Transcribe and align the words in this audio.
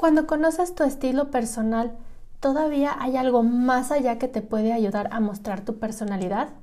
Cuando 0.00 0.26
conoces 0.26 0.74
tu 0.74 0.82
estilo 0.82 1.30
personal, 1.30 1.94
¿todavía 2.40 2.96
hay 2.98 3.18
algo 3.18 3.42
más 3.42 3.92
allá 3.92 4.18
que 4.18 4.28
te 4.28 4.40
puede 4.40 4.72
ayudar 4.72 5.10
a 5.12 5.20
mostrar 5.20 5.62
tu 5.62 5.78
personalidad? 5.78 6.54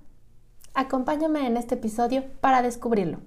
Acompáñame 0.73 1.45
en 1.45 1.55
este 1.55 1.75
episodio 1.75 2.23
para 2.41 2.63
descubrirlo. 2.63 3.19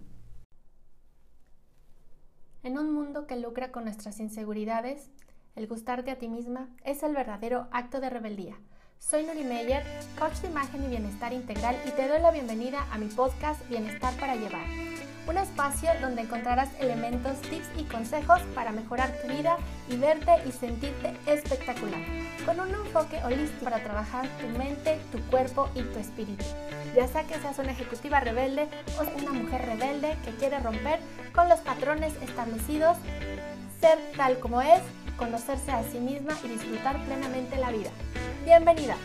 En 2.64 2.77
un 2.77 2.93
mundo 2.93 3.29
que 3.29 3.36
lucra 3.36 3.70
con 3.70 3.84
nuestras 3.84 4.18
inseguridades, 4.18 5.12
el 5.54 5.68
gustarte 5.68 6.11
a 6.11 6.18
ti 6.18 6.27
misma 6.27 6.70
es 6.82 7.04
el 7.04 7.14
verdadero 7.14 7.68
acto 7.70 8.00
de 8.00 8.11
rebeldía. 8.11 8.56
Soy 8.98 9.24
Nuri 9.24 9.45
Meyer, 9.45 9.84
coach 10.18 10.40
de 10.40 10.48
imagen 10.48 10.82
y 10.82 10.88
bienestar 10.88 11.32
integral 11.32 11.77
y 11.86 11.92
te 11.92 12.08
doy 12.08 12.20
la 12.20 12.32
bienvenida 12.32 12.84
a 12.90 12.98
mi 12.98 13.06
podcast 13.06 13.64
Bienestar 13.68 14.12
para 14.18 14.34
Llevar 14.34 14.66
un 15.30 15.38
espacio 15.38 15.88
donde 16.00 16.22
encontrarás 16.22 16.68
elementos, 16.80 17.40
tips 17.42 17.68
y 17.79 17.84
consejos 17.84 18.40
para 18.52 18.72
mejorar 18.72 19.12
tu 19.22 19.29
vida 19.29 19.58
y 19.88 19.96
verte 19.96 20.32
y 20.44 20.50
sentirte 20.50 21.14
espectacular, 21.26 22.00
con 22.44 22.58
un 22.58 22.75
enfoque 22.75 23.22
holístico 23.22 23.64
para 23.64 23.79
trabajar 23.79 24.26
tu 24.40 24.48
mente, 24.58 24.98
tu 25.12 25.21
cuerpo 25.30 25.68
y 25.76 25.82
tu 25.82 26.00
espíritu. 26.00 26.44
Ya 26.96 27.07
sea 27.07 27.22
que 27.22 27.38
seas 27.38 27.61
una 27.61 27.71
ejecutiva 27.71 28.18
rebelde 28.18 28.66
o 28.98 29.21
una 29.22 29.32
mujer 29.32 29.64
rebelde 29.66 30.16
que 30.24 30.32
quiere 30.32 30.58
romper 30.58 30.98
con 31.32 31.49
los 31.49 31.60
patrones 31.60 32.12
establecidos, 32.22 32.97
ser 33.80 33.98
tal 34.16 34.41
como 34.41 34.60
es, 34.60 34.80
conocerse 35.16 35.70
a 35.70 35.84
sí 35.84 36.00
misma 36.00 36.33
y 36.42 36.48
disfrutar 36.48 37.00
plenamente 37.05 37.56
la 37.56 37.70
vida. 37.70 37.91
Bienvenida. 38.44 38.97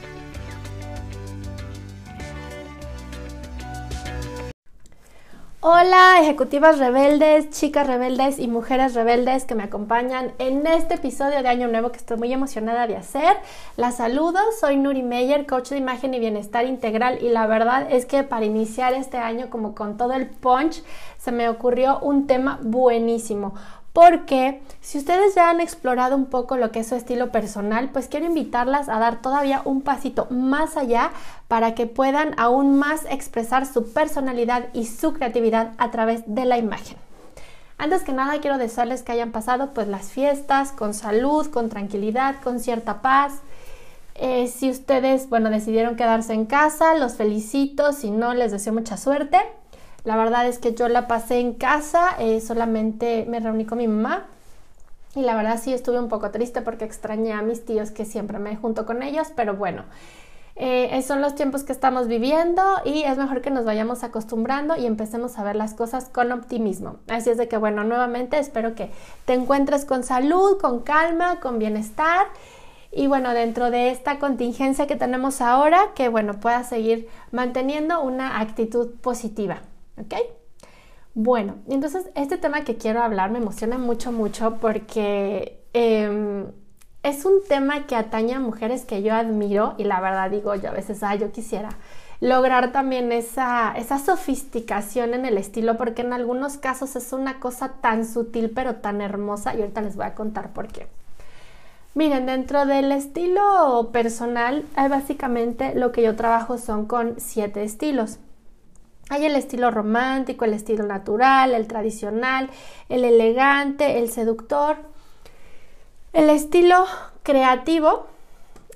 Hola, 5.67 6.19
ejecutivas 6.21 6.77
rebeldes, 6.77 7.49
chicas 7.49 7.87
rebeldes 7.87 8.37
y 8.37 8.47
mujeres 8.47 8.93
rebeldes 8.93 9.45
que 9.45 9.55
me 9.55 9.63
acompañan 9.63 10.31
en 10.37 10.67
este 10.67 10.93
episodio 10.93 11.41
de 11.41 11.47
Año 11.47 11.67
Nuevo 11.67 11.91
que 11.91 11.97
estoy 11.97 12.17
muy 12.17 12.31
emocionada 12.31 12.85
de 12.85 12.95
hacer. 12.95 13.35
Las 13.75 13.95
saludo, 13.95 14.37
soy 14.59 14.77
Nuri 14.77 15.01
Meyer, 15.01 15.47
coach 15.47 15.69
de 15.69 15.77
imagen 15.77 16.13
y 16.13 16.19
bienestar 16.19 16.67
integral 16.67 17.17
y 17.19 17.29
la 17.29 17.47
verdad 17.47 17.87
es 17.89 18.05
que 18.05 18.21
para 18.21 18.45
iniciar 18.45 18.93
este 18.93 19.17
año 19.17 19.49
como 19.49 19.73
con 19.73 19.97
todo 19.97 20.13
el 20.13 20.27
punch 20.27 20.83
se 21.17 21.31
me 21.31 21.49
ocurrió 21.49 21.97
un 21.97 22.27
tema 22.27 22.59
buenísimo 22.61 23.55
porque 23.95 24.61
si 24.81 24.97
ustedes 24.97 25.35
ya 25.35 25.49
han 25.49 25.61
explorado 25.61 26.17
un 26.17 26.25
poco 26.25 26.57
lo 26.57 26.69
que 26.69 26.81
es 26.81 26.87
su 26.87 26.95
estilo 26.95 27.31
personal, 27.31 27.91
pues 27.93 28.09
quiero 28.09 28.25
invitarlas 28.25 28.89
a 28.89 28.99
dar 28.99 29.21
todavía 29.21 29.61
un 29.63 29.83
pasito 29.83 30.27
más 30.29 30.75
allá 30.75 31.11
para 31.55 31.73
que 31.73 31.87
puedan 31.87 32.37
aún 32.37 32.77
más 32.77 33.05
expresar 33.09 33.65
su 33.65 33.93
personalidad 33.93 34.65
y 34.73 34.87
su 34.87 35.13
creatividad 35.13 35.71
a 35.77 35.89
través 35.89 36.23
de 36.25 36.43
la 36.43 36.57
imagen. 36.57 36.97
Antes 37.77 38.03
que 38.03 38.11
nada 38.11 38.41
quiero 38.41 38.57
desearles 38.57 39.03
que 39.03 39.13
hayan 39.13 39.31
pasado 39.31 39.69
pues 39.73 39.87
las 39.87 40.09
fiestas 40.09 40.73
con 40.73 40.93
salud, 40.93 41.49
con 41.49 41.69
tranquilidad, 41.69 42.35
con 42.43 42.59
cierta 42.59 43.01
paz. 43.01 43.35
Eh, 44.15 44.49
si 44.49 44.69
ustedes, 44.69 45.29
bueno, 45.29 45.49
decidieron 45.49 45.95
quedarse 45.95 46.33
en 46.33 46.45
casa, 46.45 46.93
los 46.95 47.13
felicito, 47.13 47.93
si 47.93 48.11
no, 48.11 48.33
les 48.33 48.51
deseo 48.51 48.73
mucha 48.73 48.97
suerte. 48.97 49.37
La 50.03 50.17
verdad 50.17 50.45
es 50.45 50.59
que 50.59 50.73
yo 50.73 50.89
la 50.89 51.07
pasé 51.07 51.39
en 51.39 51.53
casa, 51.53 52.17
eh, 52.19 52.41
solamente 52.41 53.25
me 53.29 53.39
reuní 53.39 53.63
con 53.63 53.77
mi 53.77 53.87
mamá 53.87 54.25
y 55.15 55.21
la 55.21 55.37
verdad 55.37 55.57
sí 55.63 55.73
estuve 55.73 55.99
un 55.99 56.09
poco 56.09 56.31
triste 56.31 56.61
porque 56.61 56.83
extrañé 56.83 57.31
a 57.31 57.41
mis 57.41 57.63
tíos 57.63 57.91
que 57.91 58.03
siempre 58.03 58.39
me 58.39 58.57
junto 58.57 58.85
con 58.85 59.03
ellos, 59.03 59.29
pero 59.33 59.53
bueno, 59.53 59.85
eh, 60.57 61.01
son 61.01 61.21
los 61.21 61.35
tiempos 61.35 61.63
que 61.63 61.73
estamos 61.73 62.07
viviendo 62.07 62.63
y 62.85 63.03
es 63.03 63.17
mejor 63.17 63.41
que 63.41 63.51
nos 63.51 63.65
vayamos 63.65 64.03
acostumbrando 64.05 64.77
y 64.77 64.85
empecemos 64.85 65.37
a 65.37 65.43
ver 65.43 65.57
las 65.57 65.73
cosas 65.73 66.07
con 66.07 66.31
optimismo. 66.31 66.97
Así 67.09 67.29
es 67.29 67.37
de 67.37 67.49
que 67.49 67.57
bueno, 67.57 67.83
nuevamente 67.83 68.39
espero 68.39 68.73
que 68.73 68.89
te 69.25 69.33
encuentres 69.33 69.83
con 69.83 70.03
salud, 70.03 70.57
con 70.59 70.81
calma, 70.81 71.41
con 71.41 71.59
bienestar. 71.59 72.27
Y 72.91 73.07
bueno, 73.07 73.33
dentro 73.33 73.69
de 73.69 73.89
esta 73.91 74.19
contingencia 74.19 74.87
que 74.87 74.95
tenemos 74.95 75.41
ahora, 75.41 75.91
que 75.93 76.07
bueno, 76.07 76.39
puedas 76.39 76.69
seguir 76.69 77.09
manteniendo 77.31 78.01
una 78.01 78.39
actitud 78.39 78.95
positiva. 79.01 79.63
¿Ok? 79.97 80.13
Bueno, 81.13 81.55
entonces 81.67 82.09
este 82.15 82.37
tema 82.37 82.63
que 82.63 82.77
quiero 82.77 83.01
hablar 83.03 83.29
me 83.31 83.39
emociona 83.39 83.77
mucho, 83.77 84.13
mucho 84.13 84.57
porque 84.61 85.61
em, 85.73 86.47
es 87.05 87.23
un 87.23 87.43
tema 87.47 87.85
que 87.85 87.95
atañe 87.95 88.33
a 88.33 88.39
mujeres 88.39 88.83
que 88.83 89.03
yo 89.03 89.13
admiro 89.13 89.75
y 89.77 89.83
la 89.83 90.01
verdad 90.01 90.31
digo 90.31 90.55
yo 90.55 90.69
a 90.69 90.73
veces, 90.73 91.03
ah, 91.03 91.13
yo 91.13 91.31
quisiera 91.31 91.69
lograr 92.19 92.71
también 92.71 93.11
esa, 93.11 93.73
esa 93.77 93.99
sofisticación 93.99 95.13
en 95.13 95.23
el 95.25 95.37
estilo 95.37 95.77
porque 95.77 96.01
en 96.01 96.13
algunos 96.13 96.57
casos 96.57 96.95
es 96.95 97.13
una 97.13 97.39
cosa 97.39 97.73
tan 97.79 98.07
sutil 98.07 98.49
pero 98.49 98.77
tan 98.77 99.01
hermosa 99.01 99.53
y 99.53 99.61
ahorita 99.61 99.81
les 99.81 99.95
voy 99.95 100.05
a 100.07 100.15
contar 100.15 100.51
por 100.51 100.67
qué. 100.67 100.87
Miren, 101.93 102.25
dentro 102.25 102.65
del 102.65 102.91
estilo 102.91 103.91
personal, 103.93 104.65
básicamente 104.75 105.75
lo 105.75 105.91
que 105.91 106.01
yo 106.01 106.15
trabajo 106.15 106.57
son 106.57 106.87
con 106.87 107.19
siete 107.19 107.63
estilos. 107.63 108.17
Hay 109.09 109.25
el 109.25 109.35
estilo 109.35 109.69
romántico, 109.69 110.43
el 110.43 110.55
estilo 110.55 110.87
natural, 110.87 111.53
el 111.53 111.67
tradicional, 111.67 112.49
el 112.89 113.05
elegante, 113.05 113.99
el 113.99 114.09
seductor, 114.09 114.94
el 116.15 116.29
estilo 116.29 116.85
creativo. 117.23 118.07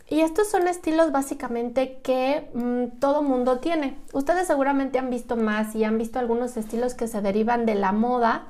Y 0.10 0.22
estos 0.22 0.50
son 0.50 0.68
estilos 0.68 1.12
básicamente 1.12 2.00
que 2.04 2.50
mm, 2.54 3.00
todo 3.00 3.22
mundo 3.22 3.60
tiene. 3.60 3.96
Ustedes 4.12 4.48
seguramente 4.48 5.00
han 5.00 5.10
visto 5.10 5.36
más 5.36 5.76
y 5.76 5.84
han 5.84 5.98
visto 5.98 6.20
algunos 6.20 6.58
estilos 6.58 6.96
que 6.96 7.08
se 7.08 7.22
derivan 7.22 7.66
de 7.66 7.76
la 7.76 7.92
moda, 7.92 8.48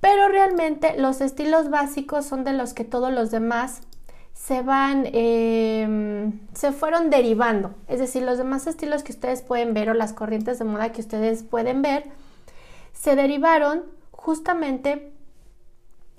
pero 0.00 0.28
realmente 0.28 0.96
los 0.98 1.20
estilos 1.20 1.70
básicos 1.70 2.26
son 2.26 2.44
de 2.44 2.52
los 2.52 2.74
que 2.74 2.84
todos 2.84 3.10
los 3.10 3.30
demás 3.30 3.80
se 4.34 4.62
van, 4.62 5.08
em, 5.12 6.40
se 6.52 6.72
fueron 6.72 7.08
derivando. 7.10 7.74
Es 7.88 7.98
decir, 7.98 8.22
los 8.22 8.38
demás 8.38 8.66
estilos 8.66 9.02
que 9.02 9.12
ustedes 9.12 9.40
pueden 9.40 9.72
ver 9.72 9.88
o 9.88 9.94
las 9.94 10.12
corrientes 10.12 10.58
de 10.58 10.64
moda 10.66 10.92
que 10.92 11.00
ustedes 11.00 11.42
pueden 11.42 11.80
ver, 11.80 12.04
se 12.92 13.16
derivaron 13.16 13.84
justamente 14.10 15.11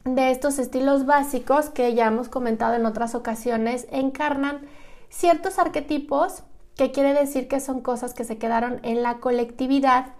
de 0.06 0.32
estos 0.32 0.60
estilos 0.60 1.06
básicos 1.06 1.70
que 1.70 1.94
ya 1.94 2.08
hemos 2.08 2.30
comentado 2.30 2.76
en 2.76 2.86
otras 2.86 3.16
ocasiones, 3.16 3.88
encarnan 3.92 4.62
ciertos 5.10 5.60
arquetipos 5.60 6.44
que 6.76 6.92
quiere 6.92 7.14
decir 7.14 7.48
que 7.48 7.60
son 7.60 7.82
cosas 7.82 8.14
que 8.14 8.24
se 8.24 8.38
quedaron 8.38 8.80
en 8.84 9.04
la 9.04 9.20
colectividad 9.20 10.14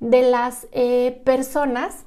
de 0.00 0.22
las 0.22 0.66
eh, 0.72 1.20
personas 1.24 2.04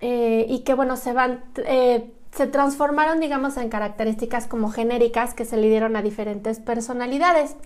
eh, 0.00 0.46
y 0.48 0.60
que 0.60 0.74
bueno 0.74 0.96
se 0.96 1.12
van 1.12 1.44
eh, 1.56 2.12
se 2.36 2.46
transformaron, 2.46 3.18
digamos, 3.18 3.56
en 3.56 3.70
características 3.70 4.46
como 4.46 4.70
genéricas 4.70 5.32
que 5.32 5.46
se 5.46 5.56
le 5.56 5.70
dieron 5.70 5.96
a 5.96 6.02
diferentes 6.02 6.60
personalidades. 6.60 7.56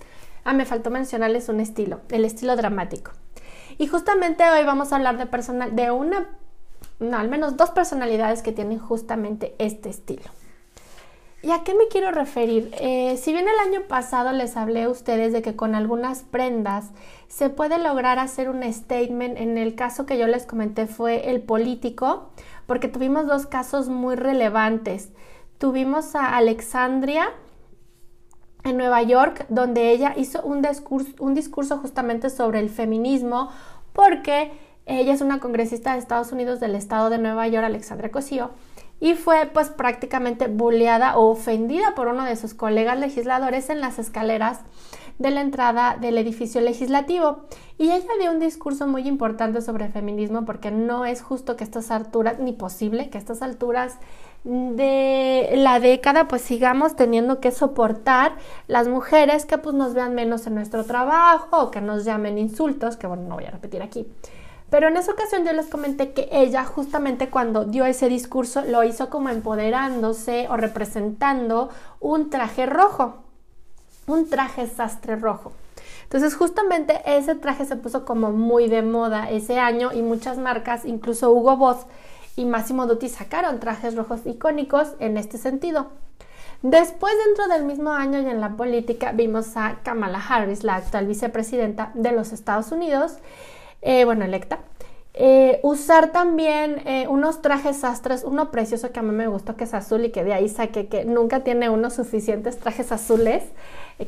Ah, 0.44 0.52
me 0.52 0.64
faltó 0.64 0.90
mencionarles 0.90 1.48
un 1.48 1.58
estilo, 1.58 2.02
el 2.08 2.24
estilo 2.24 2.54
dramático. 2.54 3.10
Y 3.78 3.88
justamente 3.88 4.48
hoy 4.48 4.64
vamos 4.64 4.92
a 4.92 4.96
hablar 4.96 5.18
de, 5.18 5.26
personal, 5.26 5.74
de 5.74 5.90
una, 5.90 6.28
no, 7.00 7.16
al 7.16 7.28
menos 7.28 7.56
dos 7.56 7.70
personalidades 7.70 8.42
que 8.42 8.52
tienen 8.52 8.78
justamente 8.78 9.54
este 9.58 9.88
estilo. 9.88 10.30
¿Y 11.42 11.52
a 11.52 11.64
qué 11.64 11.72
me 11.74 11.88
quiero 11.88 12.10
referir? 12.10 12.70
Eh, 12.78 13.16
si 13.16 13.32
bien 13.32 13.46
el 13.48 13.58
año 13.58 13.86
pasado 13.88 14.30
les 14.32 14.58
hablé 14.58 14.82
a 14.82 14.90
ustedes 14.90 15.32
de 15.32 15.40
que 15.40 15.56
con 15.56 15.74
algunas 15.74 16.22
prendas 16.22 16.90
se 17.28 17.48
puede 17.48 17.78
lograr 17.78 18.18
hacer 18.18 18.50
un 18.50 18.62
statement, 18.70 19.38
en 19.38 19.56
el 19.56 19.74
caso 19.74 20.04
que 20.04 20.18
yo 20.18 20.26
les 20.26 20.44
comenté 20.44 20.86
fue 20.86 21.30
el 21.30 21.40
político, 21.40 22.28
porque 22.66 22.88
tuvimos 22.88 23.26
dos 23.26 23.46
casos 23.46 23.88
muy 23.88 24.16
relevantes. 24.16 25.12
Tuvimos 25.56 26.14
a 26.14 26.36
Alexandria 26.36 27.30
en 28.62 28.76
Nueva 28.76 29.02
York, 29.02 29.46
donde 29.48 29.92
ella 29.92 30.12
hizo 30.18 30.42
un 30.42 30.60
discurso, 30.60 31.10
un 31.20 31.32
discurso 31.32 31.78
justamente 31.78 32.28
sobre 32.28 32.60
el 32.60 32.68
feminismo, 32.68 33.50
porque 33.94 34.52
ella 34.86 35.12
es 35.12 35.20
una 35.20 35.40
congresista 35.40 35.92
de 35.92 35.98
Estados 35.98 36.32
Unidos 36.32 36.60
del 36.60 36.74
estado 36.74 37.10
de 37.10 37.18
Nueva 37.18 37.46
York, 37.48 37.64
Alexandria 37.64 38.10
Cosío 38.10 38.50
y 39.00 39.14
fue 39.14 39.48
pues 39.52 39.70
prácticamente 39.70 40.46
bulleada 40.46 41.16
o 41.16 41.30
ofendida 41.30 41.94
por 41.94 42.08
uno 42.08 42.24
de 42.24 42.36
sus 42.36 42.52
colegas 42.54 42.98
legisladores 42.98 43.70
en 43.70 43.80
las 43.80 43.98
escaleras 43.98 44.60
de 45.18 45.30
la 45.30 45.40
entrada 45.40 45.96
del 46.00 46.18
edificio 46.18 46.60
legislativo. 46.60 47.44
Y 47.78 47.90
ella 47.90 48.08
dio 48.20 48.30
un 48.30 48.40
discurso 48.40 48.86
muy 48.86 49.08
importante 49.08 49.62
sobre 49.62 49.88
feminismo 49.88 50.44
porque 50.44 50.70
no 50.70 51.06
es 51.06 51.22
justo 51.22 51.56
que 51.56 51.64
estas 51.64 51.90
alturas, 51.90 52.38
ni 52.38 52.52
posible 52.52 53.08
que 53.08 53.18
a 53.18 53.20
estas 53.20 53.42
alturas 53.42 53.96
de 54.44 55.50
la 55.56 55.80
década 55.80 56.28
pues 56.28 56.42
sigamos 56.42 56.96
teniendo 56.96 57.40
que 57.40 57.50
soportar 57.50 58.36
las 58.66 58.88
mujeres 58.88 59.44
que 59.44 59.58
pues 59.58 59.74
nos 59.74 59.92
vean 59.94 60.14
menos 60.14 60.46
en 60.46 60.54
nuestro 60.54 60.84
trabajo 60.84 61.64
o 61.64 61.70
que 61.70 61.80
nos 61.80 62.04
llamen 62.04 62.38
insultos, 62.38 62.96
que 62.96 63.06
bueno, 63.06 63.24
no 63.24 63.34
voy 63.36 63.44
a 63.44 63.50
repetir 63.50 63.82
aquí. 63.82 64.06
Pero 64.70 64.88
en 64.88 64.96
esa 64.96 65.12
ocasión 65.12 65.44
yo 65.44 65.52
les 65.52 65.66
comenté 65.66 66.12
que 66.12 66.28
ella 66.30 66.64
justamente 66.64 67.28
cuando 67.28 67.64
dio 67.64 67.84
ese 67.84 68.08
discurso 68.08 68.62
lo 68.62 68.84
hizo 68.84 69.10
como 69.10 69.28
empoderándose 69.28 70.46
o 70.48 70.56
representando 70.56 71.70
un 71.98 72.30
traje 72.30 72.66
rojo, 72.66 73.16
un 74.06 74.30
traje 74.30 74.68
sastre 74.68 75.16
rojo. 75.16 75.52
Entonces 76.04 76.34
justamente 76.34 77.00
ese 77.04 77.34
traje 77.34 77.64
se 77.64 77.76
puso 77.76 78.04
como 78.04 78.30
muy 78.30 78.68
de 78.68 78.82
moda 78.82 79.28
ese 79.28 79.58
año 79.58 79.92
y 79.92 80.02
muchas 80.02 80.38
marcas, 80.38 80.84
incluso 80.84 81.32
Hugo 81.32 81.56
Boss, 81.56 81.86
y 82.36 82.44
Massimo 82.44 82.86
Dutti 82.86 83.08
sacaron 83.08 83.60
trajes 83.60 83.96
rojos 83.96 84.20
icónicos 84.24 84.94
en 84.98 85.16
este 85.16 85.36
sentido. 85.36 85.88
Después, 86.62 87.12
dentro 87.26 87.48
del 87.48 87.64
mismo 87.64 87.90
año 87.90 88.20
y 88.20 88.26
en 88.26 88.40
la 88.40 88.50
política, 88.50 89.12
vimos 89.12 89.56
a 89.56 89.78
Kamala 89.82 90.22
Harris, 90.26 90.62
la 90.62 90.76
actual 90.76 91.06
vicepresidenta 91.06 91.90
de 91.94 92.12
los 92.12 92.32
Estados 92.32 92.70
Unidos, 92.70 93.14
eh, 93.82 94.04
bueno, 94.04 94.24
electa, 94.24 94.58
eh, 95.14 95.58
usar 95.62 96.12
también 96.12 96.82
eh, 96.86 97.06
unos 97.08 97.42
trajes 97.42 97.78
sastres, 97.78 98.22
uno 98.24 98.50
precioso 98.50 98.92
que 98.92 99.00
a 99.00 99.02
mí 99.02 99.12
me 99.12 99.26
gustó 99.26 99.56
que 99.56 99.64
es 99.64 99.74
azul 99.74 100.04
y 100.04 100.10
que 100.10 100.22
de 100.22 100.32
ahí 100.32 100.48
saqué 100.48 100.86
que 100.86 101.04
nunca 101.04 101.40
tiene 101.40 101.68
unos 101.68 101.94
suficientes 101.94 102.58
trajes 102.58 102.92
azules, 102.92 103.42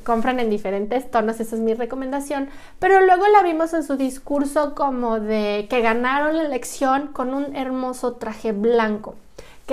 compran 0.04 0.40
en 0.40 0.48
diferentes 0.48 1.10
tonos, 1.10 1.38
esa 1.40 1.56
es 1.56 1.60
mi 1.60 1.74
recomendación, 1.74 2.48
pero 2.78 3.00
luego 3.04 3.26
la 3.28 3.42
vimos 3.42 3.74
en 3.74 3.82
su 3.82 3.96
discurso 3.96 4.74
como 4.74 5.20
de 5.20 5.66
que 5.68 5.82
ganaron 5.82 6.36
la 6.36 6.44
elección 6.44 7.08
con 7.08 7.34
un 7.34 7.56
hermoso 7.56 8.14
traje 8.14 8.52
blanco 8.52 9.16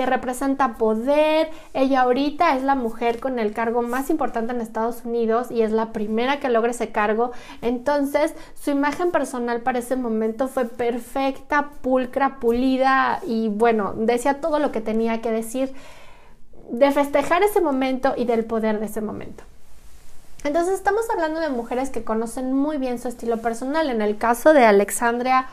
que 0.00 0.06
representa 0.06 0.78
poder. 0.78 1.50
Ella 1.74 2.00
ahorita 2.00 2.56
es 2.56 2.62
la 2.62 2.74
mujer 2.74 3.20
con 3.20 3.38
el 3.38 3.52
cargo 3.52 3.82
más 3.82 4.08
importante 4.08 4.54
en 4.54 4.62
Estados 4.62 5.04
Unidos 5.04 5.50
y 5.50 5.60
es 5.60 5.72
la 5.72 5.92
primera 5.92 6.40
que 6.40 6.48
logra 6.48 6.70
ese 6.70 6.88
cargo. 6.88 7.32
Entonces, 7.60 8.32
su 8.58 8.70
imagen 8.70 9.10
personal 9.10 9.60
para 9.60 9.80
ese 9.80 9.96
momento 9.96 10.48
fue 10.48 10.64
perfecta, 10.64 11.68
pulcra, 11.82 12.36
pulida 12.40 13.20
y 13.26 13.48
bueno, 13.50 13.92
decía 13.94 14.40
todo 14.40 14.58
lo 14.58 14.72
que 14.72 14.80
tenía 14.80 15.20
que 15.20 15.30
decir 15.30 15.74
de 16.70 16.90
festejar 16.92 17.42
ese 17.42 17.60
momento 17.60 18.14
y 18.16 18.24
del 18.24 18.46
poder 18.46 18.80
de 18.80 18.86
ese 18.86 19.02
momento. 19.02 19.44
Entonces 20.44 20.72
estamos 20.72 21.02
hablando 21.12 21.40
de 21.40 21.50
mujeres 21.50 21.90
que 21.90 22.04
conocen 22.04 22.54
muy 22.54 22.78
bien 22.78 22.98
su 22.98 23.08
estilo 23.08 23.42
personal. 23.42 23.90
En 23.90 24.00
el 24.00 24.16
caso 24.16 24.54
de 24.54 24.64
Alexandria 24.64 25.46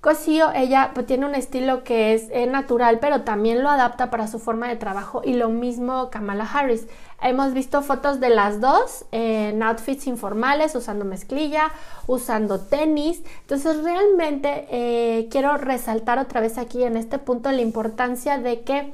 Cosío, 0.00 0.52
ella 0.54 0.92
pues, 0.94 1.06
tiene 1.06 1.26
un 1.26 1.34
estilo 1.34 1.82
que 1.82 2.14
es 2.14 2.28
eh, 2.30 2.46
natural, 2.46 3.00
pero 3.00 3.22
también 3.22 3.64
lo 3.64 3.68
adapta 3.68 4.10
para 4.10 4.28
su 4.28 4.38
forma 4.38 4.68
de 4.68 4.76
trabajo 4.76 5.22
y 5.24 5.32
lo 5.32 5.48
mismo 5.48 6.08
Kamala 6.10 6.44
Harris. 6.44 6.86
Hemos 7.20 7.52
visto 7.52 7.82
fotos 7.82 8.20
de 8.20 8.30
las 8.30 8.60
dos 8.60 9.06
en 9.10 9.60
outfits 9.60 10.06
informales, 10.06 10.76
usando 10.76 11.04
mezclilla, 11.04 11.72
usando 12.06 12.60
tenis. 12.60 13.24
Entonces 13.40 13.82
realmente 13.82 14.68
eh, 14.70 15.26
quiero 15.32 15.56
resaltar 15.56 16.20
otra 16.20 16.40
vez 16.40 16.58
aquí 16.58 16.84
en 16.84 16.96
este 16.96 17.18
punto 17.18 17.50
la 17.50 17.62
importancia 17.62 18.38
de 18.38 18.60
que 18.60 18.92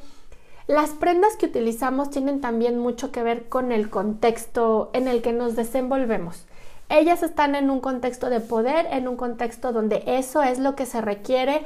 las 0.66 0.90
prendas 0.92 1.36
que 1.36 1.44
utilizamos 1.44 2.08
tienen 2.08 2.40
también 2.40 2.78
mucho 2.78 3.12
que 3.12 3.22
ver 3.22 3.50
con 3.50 3.72
el 3.72 3.90
contexto 3.90 4.88
en 4.94 5.08
el 5.08 5.20
que 5.20 5.34
nos 5.34 5.54
desenvolvemos. 5.54 6.46
Ellas 6.94 7.24
están 7.24 7.56
en 7.56 7.70
un 7.70 7.80
contexto 7.80 8.30
de 8.30 8.38
poder, 8.38 8.86
en 8.90 9.08
un 9.08 9.16
contexto 9.16 9.72
donde 9.72 10.04
eso 10.06 10.42
es 10.42 10.60
lo 10.60 10.76
que 10.76 10.86
se 10.86 11.00
requiere 11.00 11.62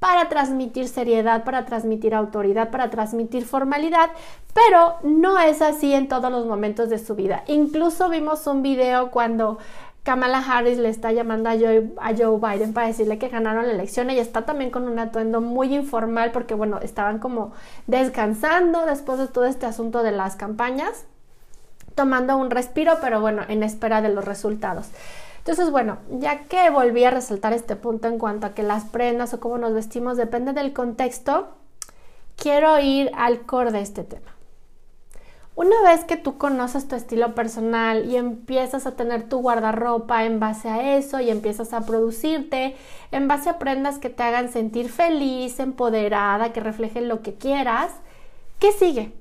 para 0.00 0.28
transmitir 0.28 0.88
seriedad, 0.88 1.44
para 1.44 1.64
transmitir 1.64 2.16
autoridad, 2.16 2.70
para 2.70 2.90
transmitir 2.90 3.44
formalidad, 3.44 4.10
pero 4.52 4.96
no 5.04 5.38
es 5.38 5.62
así 5.62 5.94
en 5.94 6.08
todos 6.08 6.32
los 6.32 6.46
momentos 6.46 6.90
de 6.90 6.98
su 6.98 7.14
vida. 7.14 7.44
Incluso 7.46 8.08
vimos 8.08 8.48
un 8.48 8.62
video 8.62 9.12
cuando 9.12 9.58
Kamala 10.02 10.38
Harris 10.44 10.78
le 10.78 10.88
está 10.88 11.12
llamando 11.12 11.48
a 11.48 11.52
Joe, 11.52 11.92
a 12.00 12.12
Joe, 12.16 12.40
Biden 12.40 12.72
para 12.72 12.88
decirle 12.88 13.18
que 13.18 13.28
ganaron 13.28 13.68
la 13.68 13.72
elección. 13.72 14.10
Ella 14.10 14.22
está 14.22 14.44
también 14.44 14.72
con 14.72 14.88
un 14.88 14.98
atuendo 14.98 15.40
muy 15.40 15.72
informal 15.72 16.32
porque, 16.32 16.54
bueno, 16.54 16.80
estaban 16.80 17.20
como 17.20 17.52
descansando 17.86 18.84
después 18.84 19.20
de 19.20 19.28
todo 19.28 19.44
este 19.44 19.66
asunto 19.66 20.02
de 20.02 20.10
las 20.10 20.34
campañas 20.34 21.06
tomando 21.94 22.36
un 22.36 22.50
respiro, 22.50 22.98
pero 23.00 23.20
bueno, 23.20 23.42
en 23.48 23.62
espera 23.62 24.02
de 24.02 24.08
los 24.08 24.24
resultados. 24.24 24.88
Entonces, 25.38 25.70
bueno, 25.70 25.98
ya 26.08 26.44
que 26.44 26.70
volví 26.70 27.04
a 27.04 27.10
resaltar 27.10 27.52
este 27.52 27.74
punto 27.74 28.06
en 28.06 28.18
cuanto 28.18 28.46
a 28.46 28.54
que 28.54 28.62
las 28.62 28.84
prendas 28.84 29.34
o 29.34 29.40
cómo 29.40 29.58
nos 29.58 29.74
vestimos 29.74 30.16
depende 30.16 30.52
del 30.52 30.72
contexto, 30.72 31.48
quiero 32.36 32.78
ir 32.78 33.10
al 33.16 33.40
core 33.40 33.72
de 33.72 33.80
este 33.80 34.04
tema. 34.04 34.32
Una 35.54 35.82
vez 35.82 36.04
que 36.04 36.16
tú 36.16 36.38
conoces 36.38 36.88
tu 36.88 36.94
estilo 36.94 37.34
personal 37.34 38.06
y 38.06 38.16
empiezas 38.16 38.86
a 38.86 38.92
tener 38.92 39.28
tu 39.28 39.38
guardarropa 39.38 40.24
en 40.24 40.40
base 40.40 40.70
a 40.70 40.96
eso 40.96 41.20
y 41.20 41.28
empiezas 41.28 41.74
a 41.74 41.84
producirte 41.84 42.74
en 43.10 43.28
base 43.28 43.50
a 43.50 43.58
prendas 43.58 43.98
que 43.98 44.08
te 44.08 44.22
hagan 44.22 44.50
sentir 44.50 44.88
feliz, 44.88 45.60
empoderada, 45.60 46.54
que 46.54 46.60
reflejen 46.60 47.06
lo 47.06 47.20
que 47.20 47.34
quieras, 47.34 47.92
¿qué 48.60 48.72
sigue? 48.72 49.12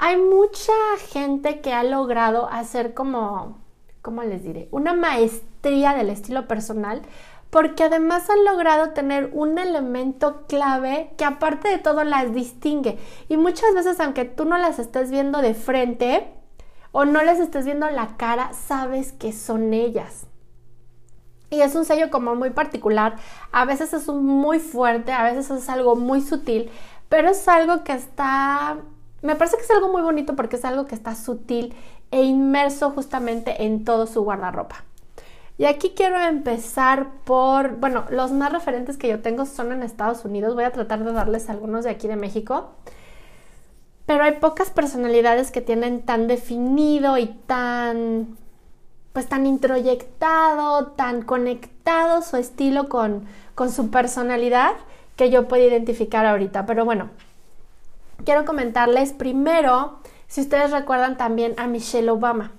Hay 0.00 0.16
mucha 0.16 0.72
gente 1.10 1.60
que 1.60 1.72
ha 1.72 1.82
logrado 1.82 2.48
hacer 2.48 2.94
como, 2.94 3.58
¿cómo 4.00 4.22
les 4.22 4.44
diré? 4.44 4.68
Una 4.70 4.94
maestría 4.94 5.94
del 5.94 6.10
estilo 6.10 6.46
personal 6.46 7.02
porque 7.50 7.84
además 7.84 8.30
han 8.30 8.44
logrado 8.44 8.90
tener 8.90 9.30
un 9.32 9.58
elemento 9.58 10.44
clave 10.46 11.10
que 11.16 11.24
aparte 11.24 11.68
de 11.68 11.78
todo 11.78 12.04
las 12.04 12.32
distingue. 12.32 12.98
Y 13.28 13.36
muchas 13.36 13.74
veces, 13.74 13.98
aunque 13.98 14.24
tú 14.24 14.44
no 14.44 14.56
las 14.56 14.78
estés 14.78 15.10
viendo 15.10 15.40
de 15.40 15.54
frente 15.54 16.32
o 16.92 17.04
no 17.04 17.22
les 17.22 17.40
estés 17.40 17.64
viendo 17.64 17.90
la 17.90 18.16
cara, 18.16 18.52
sabes 18.52 19.12
que 19.12 19.32
son 19.32 19.72
ellas. 19.72 20.26
Y 21.50 21.62
es 21.62 21.74
un 21.74 21.84
sello 21.84 22.10
como 22.10 22.36
muy 22.36 22.50
particular, 22.50 23.16
a 23.50 23.64
veces 23.64 23.94
es 23.94 24.06
muy 24.06 24.60
fuerte, 24.60 25.12
a 25.12 25.24
veces 25.24 25.50
es 25.50 25.68
algo 25.70 25.96
muy 25.96 26.20
sutil, 26.20 26.70
pero 27.08 27.30
es 27.30 27.48
algo 27.48 27.82
que 27.84 27.94
está 27.94 28.76
me 29.22 29.36
parece 29.36 29.56
que 29.56 29.62
es 29.62 29.70
algo 29.70 29.88
muy 29.88 30.02
bonito 30.02 30.36
porque 30.36 30.56
es 30.56 30.64
algo 30.64 30.86
que 30.86 30.94
está 30.94 31.14
sutil 31.14 31.74
e 32.10 32.22
inmerso 32.22 32.90
justamente 32.90 33.64
en 33.64 33.84
todo 33.84 34.06
su 34.06 34.22
guardarropa. 34.22 34.84
Y 35.58 35.64
aquí 35.64 35.90
quiero 35.96 36.20
empezar 36.20 37.08
por, 37.24 37.76
bueno, 37.76 38.04
los 38.10 38.30
más 38.30 38.52
referentes 38.52 38.96
que 38.96 39.08
yo 39.08 39.20
tengo 39.20 39.44
son 39.44 39.72
en 39.72 39.82
Estados 39.82 40.24
Unidos. 40.24 40.54
Voy 40.54 40.62
a 40.62 40.70
tratar 40.70 41.02
de 41.02 41.12
darles 41.12 41.50
algunos 41.50 41.84
de 41.84 41.90
aquí 41.90 42.06
de 42.06 42.14
México. 42.14 42.70
Pero 44.06 44.22
hay 44.22 44.36
pocas 44.36 44.70
personalidades 44.70 45.50
que 45.50 45.60
tienen 45.60 46.02
tan 46.02 46.28
definido 46.28 47.18
y 47.18 47.26
tan, 47.26 48.38
pues 49.12 49.28
tan 49.28 49.46
introyectado, 49.46 50.92
tan 50.92 51.22
conectado 51.22 52.22
su 52.22 52.36
estilo 52.36 52.88
con, 52.88 53.24
con 53.56 53.72
su 53.72 53.90
personalidad 53.90 54.74
que 55.16 55.28
yo 55.28 55.48
puedo 55.48 55.66
identificar 55.66 56.24
ahorita. 56.24 56.66
Pero 56.66 56.84
bueno, 56.84 57.10
quiero 58.24 58.44
comentarles 58.44 59.12
primero, 59.12 60.00
si 60.26 60.40
ustedes 60.40 60.70
recuerdan 60.70 61.16
también 61.16 61.54
a 61.56 61.66
Michelle 61.66 62.10
Obama. 62.10 62.52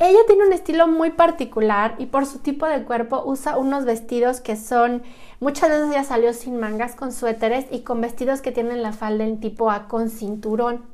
Ella 0.00 0.18
tiene 0.26 0.46
un 0.46 0.52
estilo 0.52 0.88
muy 0.88 1.10
particular 1.10 1.94
y 1.98 2.06
por 2.06 2.26
su 2.26 2.40
tipo 2.40 2.66
de 2.66 2.82
cuerpo 2.82 3.22
usa 3.24 3.56
unos 3.56 3.84
vestidos 3.84 4.40
que 4.40 4.56
son, 4.56 5.04
muchas 5.38 5.70
veces 5.70 5.90
ella 5.90 6.02
salió 6.02 6.32
sin 6.32 6.58
mangas, 6.58 6.96
con 6.96 7.12
suéteres 7.12 7.66
y 7.70 7.82
con 7.82 8.00
vestidos 8.00 8.40
que 8.40 8.50
tienen 8.50 8.82
la 8.82 8.92
falda 8.92 9.22
en 9.22 9.38
tipo 9.38 9.70
A 9.70 9.86
con 9.86 10.10
cinturón. 10.10 10.84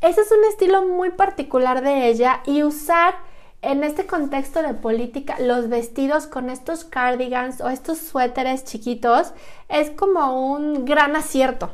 Ese 0.00 0.22
es 0.22 0.32
un 0.32 0.44
estilo 0.48 0.84
muy 0.86 1.10
particular 1.10 1.82
de 1.82 2.08
ella 2.08 2.40
y 2.46 2.64
usar 2.64 3.14
en 3.62 3.84
este 3.84 4.06
contexto 4.06 4.62
de 4.62 4.74
política 4.74 5.36
los 5.38 5.68
vestidos 5.68 6.26
con 6.26 6.50
estos 6.50 6.84
cardigans 6.84 7.60
o 7.60 7.68
estos 7.68 7.98
suéteres 7.98 8.64
chiquitos 8.64 9.34
es 9.68 9.90
como 9.90 10.52
un 10.52 10.84
gran 10.84 11.14
acierto. 11.14 11.70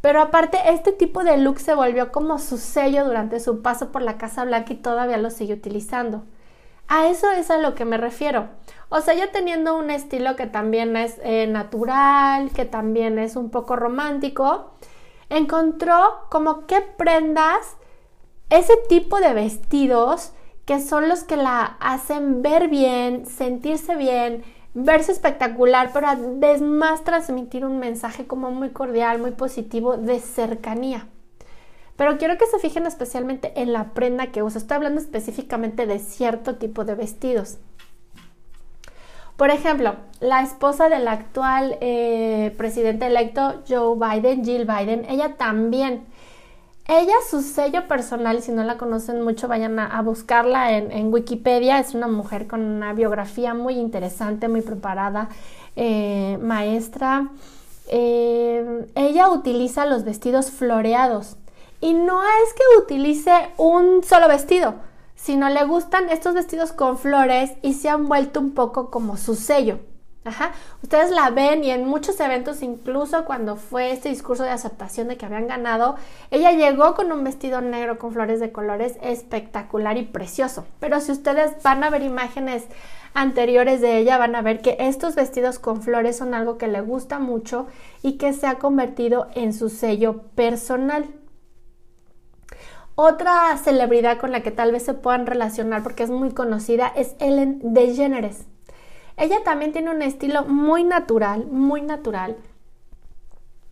Pero 0.00 0.20
aparte, 0.20 0.58
este 0.66 0.92
tipo 0.92 1.24
de 1.24 1.36
look 1.36 1.58
se 1.58 1.74
volvió 1.74 2.12
como 2.12 2.38
su 2.38 2.58
sello 2.58 3.04
durante 3.04 3.40
su 3.40 3.62
paso 3.62 3.90
por 3.92 4.02
la 4.02 4.18
Casa 4.18 4.44
Blanca 4.44 4.72
y 4.72 4.76
todavía 4.76 5.16
lo 5.16 5.30
sigue 5.30 5.54
utilizando. 5.54 6.24
A 6.88 7.08
eso 7.08 7.30
es 7.32 7.50
a 7.50 7.58
lo 7.58 7.74
que 7.74 7.84
me 7.84 7.96
refiero. 7.96 8.48
O 8.88 9.00
sea, 9.00 9.14
ya 9.14 9.32
teniendo 9.32 9.76
un 9.76 9.90
estilo 9.90 10.36
que 10.36 10.46
también 10.46 10.96
es 10.96 11.18
eh, 11.24 11.46
natural, 11.48 12.50
que 12.50 12.64
también 12.64 13.18
es 13.18 13.34
un 13.34 13.50
poco 13.50 13.74
romántico, 13.74 14.70
encontró 15.28 16.26
como 16.30 16.66
qué 16.66 16.80
prendas, 16.82 17.76
ese 18.48 18.76
tipo 18.88 19.18
de 19.18 19.32
vestidos 19.32 20.32
que 20.66 20.80
son 20.80 21.08
los 21.08 21.24
que 21.24 21.36
la 21.36 21.76
hacen 21.80 22.42
ver 22.42 22.68
bien, 22.68 23.26
sentirse 23.26 23.96
bien, 23.96 24.44
verse 24.76 25.10
espectacular, 25.10 25.90
pero 25.92 26.06
además 26.06 27.02
transmitir 27.02 27.64
un 27.64 27.78
mensaje 27.78 28.26
como 28.26 28.50
muy 28.50 28.70
cordial, 28.70 29.18
muy 29.18 29.30
positivo 29.30 29.96
de 29.96 30.20
cercanía. 30.20 31.08
Pero 31.96 32.18
quiero 32.18 32.36
que 32.36 32.46
se 32.46 32.58
fijen 32.58 32.84
especialmente 32.84 33.52
en 33.56 33.72
la 33.72 33.94
prenda 33.94 34.26
que 34.26 34.42
usa. 34.42 34.58
Estoy 34.58 34.76
hablando 34.76 35.00
específicamente 35.00 35.86
de 35.86 35.98
cierto 35.98 36.56
tipo 36.56 36.84
de 36.84 36.94
vestidos. 36.94 37.56
Por 39.38 39.48
ejemplo, 39.48 39.96
la 40.20 40.42
esposa 40.42 40.90
del 40.90 41.08
actual 41.08 41.78
eh, 41.80 42.54
presidente 42.58 43.06
electo 43.06 43.62
Joe 43.66 43.96
Biden, 43.96 44.44
Jill 44.44 44.66
Biden, 44.66 45.06
ella 45.08 45.36
también 45.36 46.04
ella, 46.88 47.14
su 47.28 47.42
sello 47.42 47.88
personal, 47.88 48.42
si 48.42 48.52
no 48.52 48.62
la 48.62 48.78
conocen 48.78 49.22
mucho, 49.22 49.48
vayan 49.48 49.78
a, 49.80 50.00
buscarla 50.02 50.72
en, 50.72 51.12
Wikipedia. 51.12 51.80
Es 51.80 51.94
una 51.94 52.06
mujer 52.06 52.46
con 52.46 52.60
una 52.62 52.92
biografía 52.92 53.54
muy 53.54 53.74
interesante, 53.74 54.46
muy 54.46 54.60
preparada, 54.60 55.28
eh, 55.74 56.38
maestra. 56.40 57.28
Eh, 57.88 58.86
ella 58.94 59.28
utiliza 59.30 59.84
los 59.86 60.04
vestidos 60.04 60.52
floreados. 60.52 61.36
Y 61.80 61.92
no 61.92 62.22
es 62.22 62.54
que 62.54 62.82
utilice 62.82 63.32
un 63.56 64.04
solo 64.04 64.28
vestido, 64.28 64.76
sino 65.16 65.48
le 65.48 65.64
gustan 65.64 66.08
estos 66.08 66.34
vestidos 66.34 66.72
con 66.72 66.98
flores 66.98 67.52
y 67.62 67.74
se 67.74 67.88
han 67.88 68.06
vuelto 68.06 68.38
un 68.38 68.52
poco 68.52 68.90
como 68.92 69.16
su 69.16 69.34
sello. 69.34 69.80
Ajá. 70.26 70.50
Ustedes 70.82 71.12
la 71.12 71.30
ven 71.30 71.62
y 71.62 71.70
en 71.70 71.86
muchos 71.86 72.18
eventos, 72.18 72.62
incluso 72.62 73.24
cuando 73.24 73.54
fue 73.54 73.92
este 73.92 74.08
discurso 74.08 74.42
de 74.42 74.50
aceptación 74.50 75.06
de 75.06 75.16
que 75.16 75.24
habían 75.24 75.46
ganado, 75.46 75.94
ella 76.32 76.50
llegó 76.50 76.94
con 76.94 77.12
un 77.12 77.22
vestido 77.22 77.60
negro 77.60 77.98
con 77.98 78.12
flores 78.12 78.40
de 78.40 78.50
colores 78.50 78.98
espectacular 79.02 79.96
y 79.98 80.02
precioso. 80.02 80.66
Pero 80.80 81.00
si 81.00 81.12
ustedes 81.12 81.62
van 81.62 81.84
a 81.84 81.90
ver 81.90 82.02
imágenes 82.02 82.64
anteriores 83.14 83.80
de 83.80 83.98
ella, 83.98 84.18
van 84.18 84.34
a 84.34 84.42
ver 84.42 84.60
que 84.60 84.76
estos 84.80 85.14
vestidos 85.14 85.60
con 85.60 85.80
flores 85.80 86.16
son 86.16 86.34
algo 86.34 86.58
que 86.58 86.66
le 86.66 86.80
gusta 86.80 87.20
mucho 87.20 87.68
y 88.02 88.18
que 88.18 88.32
se 88.32 88.48
ha 88.48 88.58
convertido 88.58 89.28
en 89.34 89.54
su 89.54 89.68
sello 89.68 90.22
personal. 90.34 91.06
Otra 92.96 93.56
celebridad 93.58 94.18
con 94.18 94.32
la 94.32 94.42
que 94.42 94.50
tal 94.50 94.72
vez 94.72 94.82
se 94.82 94.94
puedan 94.94 95.26
relacionar 95.26 95.82
porque 95.84 96.02
es 96.02 96.10
muy 96.10 96.30
conocida 96.30 96.88
es 96.96 97.14
Ellen 97.20 97.60
DeGeneres. 97.62 98.46
Ella 99.16 99.42
también 99.44 99.72
tiene 99.72 99.90
un 99.90 100.02
estilo 100.02 100.44
muy 100.44 100.84
natural, 100.84 101.46
muy 101.46 101.80
natural. 101.80 102.36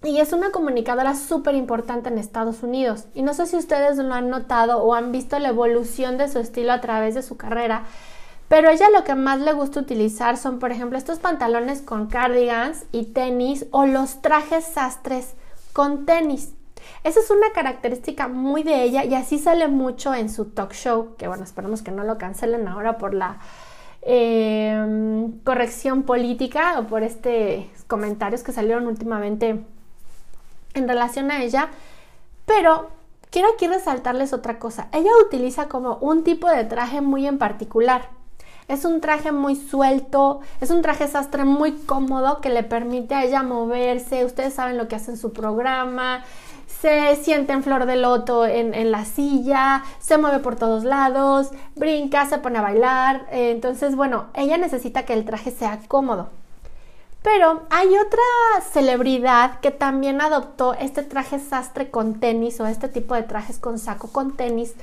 Y 0.02 0.20
es 0.20 0.32
una 0.32 0.50
comunicadora 0.50 1.14
súper 1.14 1.54
importante 1.54 2.08
en 2.08 2.18
Estados 2.18 2.62
Unidos. 2.62 3.06
Y 3.14 3.22
no 3.22 3.32
sé 3.34 3.46
si 3.46 3.56
ustedes 3.56 3.96
lo 3.96 4.14
han 4.14 4.28
notado 4.28 4.82
o 4.82 4.94
han 4.94 5.12
visto 5.12 5.38
la 5.38 5.48
evolución 5.48 6.18
de 6.18 6.28
su 6.28 6.38
estilo 6.38 6.72
a 6.72 6.80
través 6.80 7.14
de 7.14 7.22
su 7.22 7.36
carrera. 7.36 7.84
Pero 8.48 8.68
ella 8.68 8.90
lo 8.90 9.04
que 9.04 9.14
más 9.14 9.40
le 9.40 9.54
gusta 9.54 9.80
utilizar 9.80 10.36
son, 10.36 10.58
por 10.58 10.70
ejemplo, 10.70 10.98
estos 10.98 11.18
pantalones 11.18 11.80
con 11.80 12.08
cardigans 12.08 12.84
y 12.92 13.06
tenis 13.06 13.66
o 13.70 13.86
los 13.86 14.20
trajes 14.20 14.64
sastres 14.64 15.34
con 15.72 16.04
tenis. 16.04 16.52
Esa 17.02 17.20
es 17.20 17.30
una 17.30 17.52
característica 17.54 18.28
muy 18.28 18.62
de 18.62 18.82
ella 18.82 19.04
y 19.04 19.14
así 19.14 19.38
sale 19.38 19.68
mucho 19.68 20.14
en 20.14 20.28
su 20.28 20.46
talk 20.46 20.72
show, 20.72 21.16
que 21.16 21.28
bueno, 21.28 21.44
esperemos 21.44 21.82
que 21.82 21.90
no 21.90 22.04
lo 22.04 22.18
cancelen 22.18 22.68
ahora 22.68 22.98
por 22.98 23.14
la 23.14 23.38
Em, 24.06 25.32
corrección 25.44 26.02
política 26.02 26.78
o 26.78 26.86
por 26.86 27.02
estos 27.02 27.64
comentarios 27.86 28.42
que 28.42 28.52
salieron 28.52 28.86
últimamente 28.86 29.64
en 30.74 30.88
relación 30.88 31.30
a 31.30 31.42
ella, 31.42 31.70
pero 32.44 32.90
quiero 33.30 33.48
aquí 33.54 33.66
resaltarles 33.66 34.34
otra 34.34 34.58
cosa. 34.58 34.88
Ella 34.92 35.10
utiliza 35.26 35.68
como 35.68 35.96
un 36.02 36.22
tipo 36.22 36.50
de 36.50 36.64
traje 36.64 37.00
muy 37.00 37.26
en 37.26 37.38
particular. 37.38 38.10
Es 38.68 38.84
un 38.84 39.00
traje 39.00 39.32
muy 39.32 39.56
suelto, 39.56 40.40
es 40.60 40.70
un 40.70 40.82
traje 40.82 41.08
sastre 41.08 41.44
muy 41.44 41.72
cómodo 41.72 42.42
que 42.42 42.50
le 42.50 42.62
permite 42.62 43.14
a 43.14 43.24
ella 43.24 43.42
moverse. 43.42 44.26
Ustedes 44.26 44.52
saben 44.52 44.76
lo 44.76 44.86
que 44.86 44.96
hace 44.96 45.12
en 45.12 45.16
su 45.16 45.32
programa, 45.32 46.24
se 46.84 47.16
siente 47.16 47.54
en 47.54 47.62
flor 47.62 47.86
de 47.86 47.96
loto 47.96 48.44
en, 48.44 48.92
la 48.92 49.06
silla, 49.06 49.82
se 50.00 50.18
mueve 50.18 50.40
por 50.40 50.56
todos 50.56 50.84
lados, 50.84 51.48
brinca, 51.76 52.26
se 52.26 52.36
pone 52.36 52.58
a 52.58 52.60
bailar. 52.60 53.26
Eh, 53.32 53.52
entonces, 53.52 53.96
bueno, 53.96 54.26
ella 54.34 54.58
necesita 54.58 55.06
que 55.06 55.14
el 55.14 55.24
traje 55.24 55.50
sea 55.50 55.80
cómodo. 55.88 56.28
Pero 57.22 57.62
hay 57.70 57.88
otra 57.88 58.20
celebridad 58.70 59.60
que 59.60 59.70
también 59.70 60.20
adoptó 60.20 60.74
este 60.74 61.02
traje 61.02 61.38
sastre 61.38 61.90
con 61.90 62.20
tenis 62.20 62.60
o 62.60 62.66
este 62.66 62.90
tipo 62.90 63.14
de 63.14 63.22
trajes 63.22 63.58
con 63.58 63.78
saco 63.78 64.12
con 64.12 64.36
tenis 64.36 64.74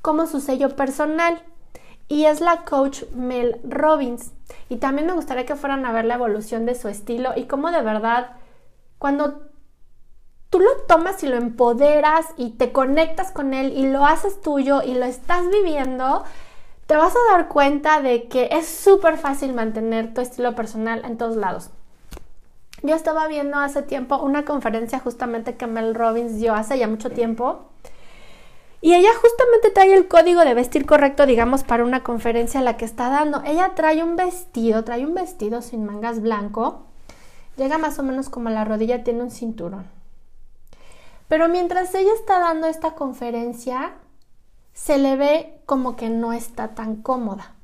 como 0.00 0.28
su 0.28 0.38
sello 0.38 0.76
personal. 0.76 1.42
Y 2.06 2.26
es 2.26 2.40
la 2.40 2.58
coach 2.58 3.02
Mel 3.16 3.60
Robbins. 3.64 4.30
Y 4.68 4.76
también 4.76 5.08
me 5.08 5.12
gustaría 5.12 5.44
que 5.44 5.56
fueran 5.56 5.84
a 5.86 5.90
ver 5.90 6.04
la 6.04 6.14
evolución 6.14 6.66
de 6.66 6.76
su 6.76 6.86
estilo 6.86 7.32
y 7.34 7.46
cómo 7.46 7.72
de 7.72 7.82
verdad, 7.82 8.36
cuando 9.00 9.47
tú 10.50 10.60
lo 10.60 10.70
tomas 10.86 11.22
y 11.22 11.26
lo 11.26 11.36
empoderas 11.36 12.26
y 12.36 12.50
te 12.50 12.72
conectas 12.72 13.30
con 13.30 13.54
él 13.54 13.72
y 13.76 13.86
lo 13.86 14.06
haces 14.06 14.40
tuyo 14.40 14.82
y 14.82 14.94
lo 14.94 15.04
estás 15.04 15.48
viviendo, 15.50 16.24
te 16.86 16.96
vas 16.96 17.14
a 17.14 17.32
dar 17.32 17.48
cuenta 17.48 18.00
de 18.00 18.28
que 18.28 18.48
es 18.52 18.66
súper 18.66 19.18
fácil 19.18 19.52
mantener 19.52 20.14
tu 20.14 20.20
estilo 20.20 20.54
personal 20.54 21.04
en 21.04 21.18
todos 21.18 21.36
lados. 21.36 21.70
Yo 22.82 22.94
estaba 22.94 23.26
viendo 23.26 23.58
hace 23.58 23.82
tiempo 23.82 24.18
una 24.18 24.44
conferencia 24.44 25.00
justamente 25.00 25.56
que 25.56 25.66
Mel 25.66 25.94
Robbins 25.94 26.36
dio 26.36 26.54
hace 26.54 26.78
ya 26.78 26.86
mucho 26.86 27.10
tiempo. 27.10 27.66
Y 28.80 28.94
ella 28.94 29.10
justamente 29.20 29.72
trae 29.72 29.92
el 29.92 30.06
código 30.06 30.42
de 30.42 30.54
vestir 30.54 30.86
correcto, 30.86 31.26
digamos, 31.26 31.64
para 31.64 31.82
una 31.82 32.04
conferencia 32.04 32.60
a 32.60 32.62
la 32.62 32.76
que 32.76 32.84
está 32.84 33.10
dando. 33.10 33.42
Ella 33.44 33.72
trae 33.74 34.04
un 34.04 34.14
vestido, 34.14 34.84
trae 34.84 35.04
un 35.04 35.14
vestido 35.14 35.62
sin 35.62 35.84
mangas 35.84 36.22
blanco. 36.22 36.84
Llega 37.56 37.76
más 37.76 37.98
o 37.98 38.04
menos 38.04 38.28
como 38.28 38.48
a 38.48 38.52
la 38.52 38.64
rodilla, 38.64 39.02
tiene 39.02 39.24
un 39.24 39.32
cinturón. 39.32 39.97
Pero 41.28 41.48
mientras 41.48 41.94
ella 41.94 42.12
está 42.14 42.40
dando 42.40 42.66
esta 42.66 42.94
conferencia, 42.94 43.92
se 44.72 44.98
le 44.98 45.16
ve 45.16 45.60
como 45.66 45.96
que 45.96 46.08
no 46.08 46.32
está 46.32 46.74
tan 46.74 46.96
cómoda. 46.96 47.54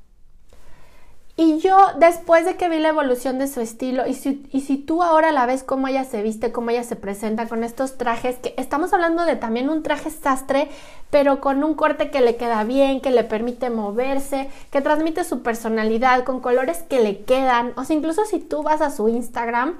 Y 1.37 1.59
yo, 1.59 1.75
después 1.99 2.45
de 2.45 2.55
que 2.55 2.69
vi 2.69 2.79
la 2.79 2.89
evolución 2.89 3.39
de 3.39 3.49
su 3.49 3.59
estilo, 3.59 4.07
y 4.07 4.13
si, 4.13 4.47
y 4.53 4.61
si, 4.61 4.77
tú 4.77 5.03
ahora 5.03 5.33
la 5.33 5.45
ves 5.45 5.63
cómo 5.63 5.89
ella 5.89 6.05
se 6.05 6.21
viste, 6.21 6.53
cómo 6.53 6.69
ella 6.69 6.83
se 6.83 6.95
presenta 6.95 7.49
con 7.49 7.65
estos 7.65 7.97
trajes, 7.97 8.37
que 8.37 8.53
estamos 8.57 8.93
hablando 8.93 9.25
de 9.25 9.35
también 9.35 9.69
un 9.69 9.83
traje 9.83 10.11
sastre, 10.11 10.69
pero 11.09 11.41
con 11.41 11.61
un 11.65 11.73
corte 11.73 12.09
que 12.09 12.21
le 12.21 12.37
queda 12.37 12.63
bien, 12.63 13.01
que 13.01 13.11
le 13.11 13.25
permite 13.25 13.69
moverse, 13.69 14.49
que 14.71 14.79
transmite 14.79 15.25
su 15.25 15.41
personalidad, 15.41 16.23
con 16.23 16.39
colores 16.39 16.83
que 16.83 17.01
le 17.01 17.25
quedan, 17.25 17.73
o 17.75 17.83
sea, 17.83 17.97
incluso 17.97 18.23
si 18.23 18.39
tú 18.39 18.63
vas 18.63 18.79
a 18.79 18.89
su 18.89 19.09
Instagram, 19.09 19.75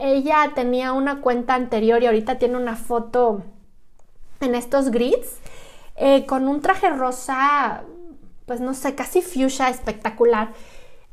ella 0.00 0.52
tenía 0.54 0.92
una 0.92 1.20
cuenta 1.20 1.54
anterior 1.54 2.02
y 2.02 2.06
ahorita 2.06 2.38
tiene 2.38 2.56
una 2.56 2.76
foto 2.76 3.42
en 4.40 4.54
estos 4.54 4.90
grids 4.90 5.36
eh, 5.96 6.24
con 6.26 6.48
un 6.48 6.62
traje 6.62 6.88
rosa, 6.90 7.82
pues 8.46 8.60
no 8.60 8.74
sé, 8.74 8.94
casi 8.94 9.20
fuchsia 9.20 9.68
espectacular. 9.68 10.52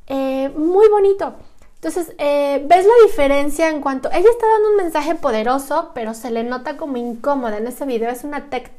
Eh, 0.08 0.50
muy 0.56 0.88
bonito. 0.90 1.36
Entonces, 1.76 2.16
eh, 2.18 2.66
ves 2.66 2.86
la 2.86 3.06
diferencia 3.06 3.70
en 3.70 3.82
cuanto 3.82 4.10
ella 4.10 4.30
está 4.30 4.48
dando 4.48 4.70
un 4.72 4.78
mensaje 4.78 5.16
poderoso, 5.16 5.92
pero 5.94 6.14
se 6.14 6.32
le 6.32 6.44
nota 6.44 6.78
como 6.78 6.98
incómoda 6.98 7.58
en 7.58 7.68
ese 7.68 7.86
video. 7.86 8.10
Es 8.10 8.24
una 8.24 8.50
tech, 8.50 8.72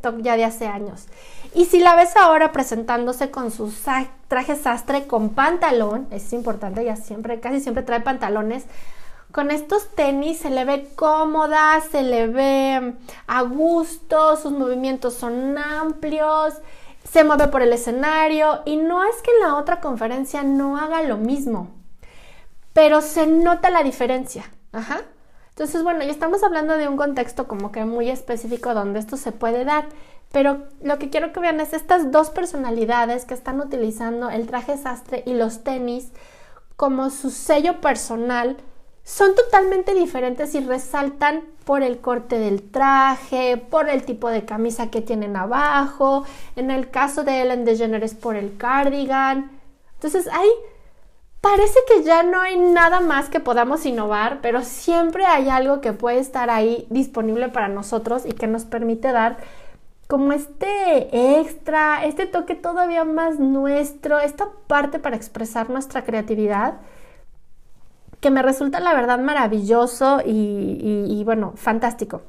Talk 0.00 0.22
ya 0.22 0.36
de 0.36 0.44
hace 0.44 0.66
años. 0.66 1.06
Y 1.54 1.66
si 1.66 1.80
la 1.80 1.94
ves 1.94 2.16
ahora 2.16 2.52
presentándose 2.52 3.30
con 3.30 3.50
su 3.50 3.72
traje 4.28 4.56
sastre 4.56 5.06
con 5.06 5.30
pantalón, 5.30 6.06
es 6.10 6.32
importante, 6.32 6.82
ella 6.82 6.96
siempre, 6.96 7.40
casi 7.40 7.60
siempre 7.60 7.82
trae 7.82 8.00
pantalones, 8.00 8.64
con 9.32 9.50
estos 9.50 9.88
tenis 9.94 10.38
se 10.38 10.50
le 10.50 10.64
ve 10.64 10.88
cómoda, 10.96 11.80
se 11.90 12.02
le 12.02 12.26
ve 12.26 12.94
a 13.26 13.42
gusto, 13.42 14.36
sus 14.36 14.52
movimientos 14.52 15.14
son 15.14 15.58
amplios, 15.58 16.54
se 17.04 17.24
mueve 17.24 17.48
por 17.48 17.62
el 17.62 17.72
escenario 17.72 18.60
y 18.64 18.76
no 18.76 19.04
es 19.04 19.20
que 19.22 19.30
en 19.30 19.46
la 19.46 19.56
otra 19.56 19.80
conferencia 19.80 20.42
no 20.42 20.78
haga 20.78 21.02
lo 21.02 21.16
mismo, 21.18 21.68
pero 22.72 23.00
se 23.00 23.26
nota 23.26 23.70
la 23.70 23.82
diferencia. 23.82 24.50
Ajá. 24.72 25.02
Entonces, 25.50 25.82
bueno, 25.82 26.04
ya 26.04 26.10
estamos 26.10 26.42
hablando 26.44 26.76
de 26.76 26.86
un 26.86 26.96
contexto 26.96 27.48
como 27.48 27.72
que 27.72 27.84
muy 27.84 28.10
específico 28.10 28.74
donde 28.74 29.00
esto 29.00 29.16
se 29.16 29.32
puede 29.32 29.64
dar, 29.64 29.88
pero 30.30 30.66
lo 30.82 30.98
que 30.98 31.10
quiero 31.10 31.32
que 31.32 31.40
vean 31.40 31.60
es 31.60 31.72
estas 31.72 32.12
dos 32.12 32.30
personalidades 32.30 33.24
que 33.24 33.34
están 33.34 33.60
utilizando 33.60 34.30
el 34.30 34.46
traje 34.46 34.76
sastre 34.76 35.22
y 35.26 35.34
los 35.34 35.64
tenis 35.64 36.12
como 36.76 37.10
su 37.10 37.30
sello 37.30 37.80
personal 37.80 38.56
son 39.08 39.34
totalmente 39.34 39.94
diferentes 39.94 40.54
y 40.54 40.60
resaltan 40.60 41.40
por 41.64 41.82
el 41.82 41.98
corte 41.98 42.38
del 42.38 42.60
traje, 42.60 43.56
por 43.56 43.88
el 43.88 44.02
tipo 44.02 44.28
de 44.28 44.44
camisa 44.44 44.90
que 44.90 45.00
tienen 45.00 45.34
abajo, 45.34 46.26
en 46.56 46.70
el 46.70 46.90
caso 46.90 47.24
de 47.24 47.40
Ellen 47.40 47.64
DeGeneres 47.64 48.12
por 48.12 48.36
el 48.36 48.58
cardigan. 48.58 49.50
Entonces 49.94 50.28
ahí 50.30 50.50
parece 51.40 51.78
que 51.88 52.02
ya 52.02 52.22
no 52.22 52.42
hay 52.42 52.58
nada 52.58 53.00
más 53.00 53.30
que 53.30 53.40
podamos 53.40 53.86
innovar, 53.86 54.40
pero 54.42 54.60
siempre 54.62 55.24
hay 55.24 55.48
algo 55.48 55.80
que 55.80 55.94
puede 55.94 56.18
estar 56.18 56.50
ahí 56.50 56.86
disponible 56.90 57.48
para 57.48 57.68
nosotros 57.68 58.26
y 58.26 58.32
que 58.32 58.46
nos 58.46 58.66
permite 58.66 59.10
dar 59.10 59.38
como 60.06 60.34
este 60.34 61.38
extra, 61.40 62.04
este 62.04 62.26
toque 62.26 62.54
todavía 62.54 63.04
más 63.04 63.38
nuestro, 63.38 64.18
esta 64.18 64.50
parte 64.66 64.98
para 64.98 65.16
expresar 65.16 65.70
nuestra 65.70 66.04
creatividad 66.04 66.74
que 68.20 68.30
me 68.30 68.42
resulta 68.42 68.80
la 68.80 68.94
verdad 68.94 69.18
maravilloso 69.18 70.20
y, 70.24 71.22
bueno, 71.24 71.52
fantástico. 71.56 72.22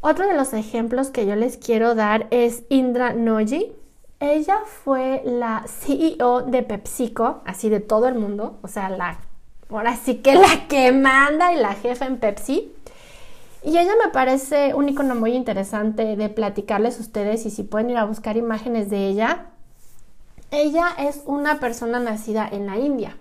Otro 0.00 0.26
de 0.26 0.34
los 0.34 0.52
ejemplos 0.52 1.10
que 1.10 1.26
yo 1.26 1.34
les 1.34 1.56
quiero 1.56 1.94
dar 1.94 2.26
es 2.30 2.64
Indra 2.68 3.14
Noji. 3.14 3.72
Ella 4.20 4.58
fue 4.84 5.22
la 5.24 5.64
CEO 5.66 6.42
de 6.42 6.62
PepsiCo, 6.62 7.42
así 7.44 7.68
de 7.68 7.80
todo 7.80 8.08
el 8.08 8.14
mundo, 8.14 8.58
o 8.62 8.68
sea, 8.68 8.88
la, 8.88 9.18
ahora 9.70 9.96
sí 9.96 10.16
que 10.16 10.34
la 10.34 10.68
que 10.68 10.92
manda 10.92 11.52
y 11.52 11.56
la 11.56 11.74
jefa 11.74 12.06
en 12.06 12.18
Pepsi. 12.18 12.72
Y 13.62 13.78
ella 13.78 13.92
me 14.02 14.10
parece 14.12 14.74
un 14.74 14.88
icono 14.90 15.14
muy 15.14 15.32
interesante 15.32 16.16
de 16.16 16.28
platicarles 16.28 16.98
a 16.98 17.00
ustedes 17.00 17.46
y 17.46 17.50
si 17.50 17.62
pueden 17.62 17.90
ir 17.90 17.96
a 17.96 18.04
buscar 18.04 18.36
imágenes 18.36 18.90
de 18.90 19.08
ella. 19.08 19.46
Ella 20.50 20.88
es 20.98 21.22
una 21.24 21.60
persona 21.60 21.98
nacida 21.98 22.46
en 22.50 22.66
la 22.66 22.76
India. 22.76 23.16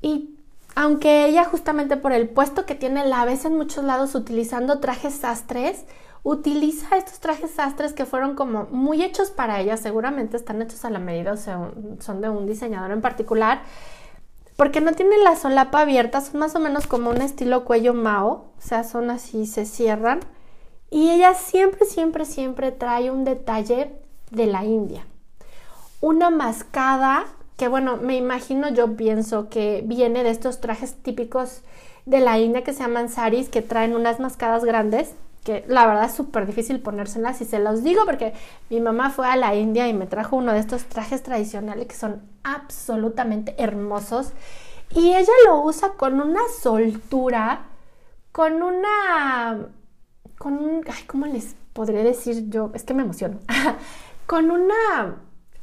Y 0.00 0.38
aunque 0.74 1.26
ella 1.26 1.44
justamente 1.44 1.96
por 1.96 2.12
el 2.12 2.28
puesto 2.28 2.64
que 2.64 2.74
tiene 2.74 3.06
la 3.06 3.24
ves 3.24 3.44
en 3.44 3.56
muchos 3.56 3.84
lados 3.84 4.14
utilizando 4.14 4.78
trajes 4.78 5.14
sastres, 5.14 5.84
utiliza 6.22 6.96
estos 6.96 7.20
trajes 7.20 7.50
sastres 7.50 7.92
que 7.92 8.06
fueron 8.06 8.34
como 8.34 8.64
muy 8.70 9.02
hechos 9.02 9.30
para 9.30 9.60
ella, 9.60 9.76
seguramente 9.76 10.36
están 10.36 10.62
hechos 10.62 10.84
a 10.84 10.90
la 10.90 10.98
medida, 10.98 11.32
o 11.32 11.36
sea, 11.36 11.70
son 12.00 12.20
de 12.20 12.28
un 12.28 12.46
diseñador 12.46 12.90
en 12.90 13.00
particular, 13.00 13.62
porque 14.56 14.80
no 14.80 14.92
tienen 14.92 15.22
la 15.24 15.36
solapa 15.36 15.80
abierta, 15.80 16.20
son 16.20 16.40
más 16.40 16.54
o 16.54 16.60
menos 16.60 16.86
como 16.86 17.10
un 17.10 17.22
estilo 17.22 17.64
cuello 17.64 17.94
mao, 17.94 18.52
o 18.58 18.60
sea, 18.60 18.84
son 18.84 19.10
así, 19.10 19.46
se 19.46 19.64
cierran. 19.64 20.20
Y 20.90 21.10
ella 21.10 21.34
siempre, 21.34 21.84
siempre, 21.86 22.24
siempre 22.24 22.72
trae 22.72 23.10
un 23.10 23.24
detalle 23.24 23.92
de 24.30 24.46
la 24.46 24.64
India. 24.64 25.06
Una 26.00 26.30
mascada 26.30 27.26
que, 27.58 27.66
bueno, 27.68 27.96
me 27.96 28.16
imagino, 28.16 28.70
yo 28.70 28.96
pienso 28.96 29.48
que 29.50 29.82
viene 29.84 30.22
de 30.22 30.30
estos 30.30 30.60
trajes 30.60 30.94
típicos 30.94 31.62
de 32.06 32.20
la 32.20 32.38
India 32.38 32.62
que 32.62 32.72
se 32.72 32.84
llaman 32.84 33.08
saris, 33.08 33.48
que 33.48 33.62
traen 33.62 33.96
unas 33.96 34.20
mascadas 34.20 34.64
grandes, 34.64 35.12
que 35.42 35.64
la 35.66 35.84
verdad 35.86 36.04
es 36.04 36.14
súper 36.14 36.46
difícil 36.46 36.80
ponérselas 36.80 37.40
y 37.40 37.44
se 37.44 37.58
los 37.58 37.82
digo 37.82 38.04
porque 38.06 38.32
mi 38.70 38.80
mamá 38.80 39.10
fue 39.10 39.26
a 39.26 39.34
la 39.34 39.56
India 39.56 39.88
y 39.88 39.92
me 39.92 40.06
trajo 40.06 40.36
uno 40.36 40.52
de 40.52 40.60
estos 40.60 40.84
trajes 40.84 41.24
tradicionales 41.24 41.86
que 41.88 41.96
son 41.96 42.22
absolutamente 42.44 43.54
hermosos 43.58 44.32
y 44.94 45.14
ella 45.14 45.32
lo 45.44 45.60
usa 45.62 45.94
con 45.96 46.20
una 46.20 46.40
soltura, 46.60 47.66
con 48.30 48.62
una, 48.62 49.66
con 50.38 50.58
un, 50.58 50.84
ay, 50.86 51.02
¿cómo 51.08 51.26
les 51.26 51.56
podría 51.72 52.04
decir 52.04 52.48
yo? 52.50 52.70
Es 52.72 52.84
que 52.84 52.94
me 52.94 53.02
emociono, 53.02 53.40
con 54.26 54.52
una 54.52 55.16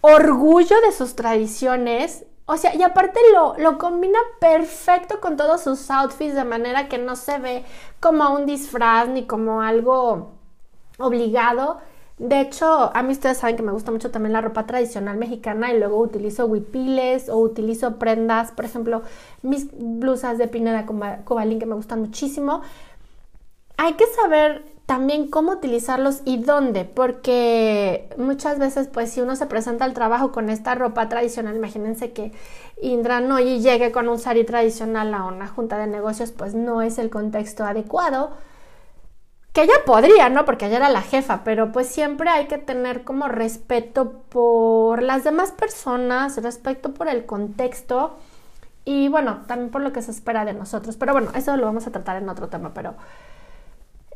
orgullo 0.06 0.80
de 0.82 0.92
sus 0.92 1.16
tradiciones 1.16 2.26
o 2.48 2.58
sea, 2.58 2.76
y 2.76 2.84
aparte 2.84 3.20
lo, 3.34 3.58
lo, 3.58 3.80
combina 3.80 4.20
perfecto 4.40 5.20
con 5.20 5.36
todos 5.36 5.62
sus 5.62 5.90
outfits 5.90 6.36
de 6.36 6.44
manera 6.44 6.88
que 6.88 7.00
no 7.00 7.16
se 7.16 7.40
ve 7.40 7.64
como 8.00 8.36
un 8.36 8.46
disfraz 8.46 9.10
ni 9.10 9.26
como 9.26 9.62
algo 9.62 10.34
obligado. 11.00 11.80
De 12.20 12.40
hecho, 12.40 12.92
a 12.96 13.02
mí 13.02 13.14
ustedes 13.14 13.38
saben 13.40 13.56
que 13.58 13.64
me 13.64 13.72
gusta 13.72 13.92
mucho 13.92 14.12
también 14.12 14.32
la 14.34 14.42
ropa 14.42 14.68
tradicional 14.68 15.18
mexicana 15.18 15.74
y 15.74 15.80
luego 15.80 15.98
utilizo 15.98 16.46
huipiles 16.46 17.30
o 17.30 17.38
utilizo 17.38 17.98
prendas, 17.98 18.52
por 18.52 18.66
ejemplo, 18.66 19.02
mis 19.42 19.68
blusas 19.74 20.38
de 20.38 20.48
Pineda 20.48 20.86
Cobalín 20.86 21.60
que 21.60 21.66
me 21.66 21.76
gustan 21.76 22.00
muchísimo. 22.00 22.62
Hay 23.78 23.94
que 23.94 24.06
saber 24.06 24.64
también 24.86 25.30
cómo 25.30 25.52
utilizarlos 25.54 26.22
y 26.26 26.38
dónde, 26.38 26.86
porque 26.86 28.10
muchas 28.18 28.60
veces 28.60 28.88
pues 28.88 29.12
si 29.12 29.22
uno 29.22 29.36
se 29.36 29.48
presenta 29.48 29.84
al 29.86 29.94
trabajo 29.94 30.32
con 30.32 30.50
esta 30.50 30.76
ropa 30.76 31.10
tradicional, 31.10 31.56
imagínense 31.56 32.12
que 32.14 32.32
Indra 32.82 33.20
no 33.20 33.40
llegue 33.40 33.92
con 33.92 34.08
un 34.10 34.20
sari 34.20 34.44
tradicional 34.44 35.14
a 35.14 35.24
una 35.24 35.48
junta 35.48 35.78
de 35.78 35.88
negocios, 35.88 36.32
pues 36.32 36.54
no 36.54 36.82
es 36.82 37.00
el 37.00 37.10
contexto 37.10 37.64
adecuado. 37.66 38.32
Que 39.54 39.64
ella 39.64 39.86
podría, 39.86 40.30
¿no? 40.30 40.44
Porque 40.44 40.66
ella 40.66 40.78
era 40.78 40.90
la 40.90 41.02
jefa, 41.02 41.44
pero 41.46 41.72
pues 41.72 41.88
siempre 41.88 42.30
hay 42.30 42.48
que 42.48 42.58
tener 42.58 43.06
como 43.06 43.30
respeto 43.30 44.12
por 44.30 45.02
las 45.02 45.24
demás 45.24 45.52
personas, 45.52 46.42
respeto 46.44 46.94
por 46.94 47.08
el 47.08 47.26
contexto 47.26 48.18
y 48.84 49.08
bueno, 49.08 49.44
también 49.48 49.72
por 49.72 49.82
lo 49.82 49.94
que 49.94 50.02
se 50.02 50.12
espera 50.12 50.46
de 50.46 50.54
nosotros. 50.54 50.98
Pero 50.98 51.14
bueno, 51.14 51.32
eso 51.36 51.56
lo 51.58 51.66
vamos 51.66 51.88
a 51.88 51.92
tratar 51.92 52.18
en 52.18 52.30
otro 52.30 52.50
tema, 52.50 52.74
pero... 52.74 52.96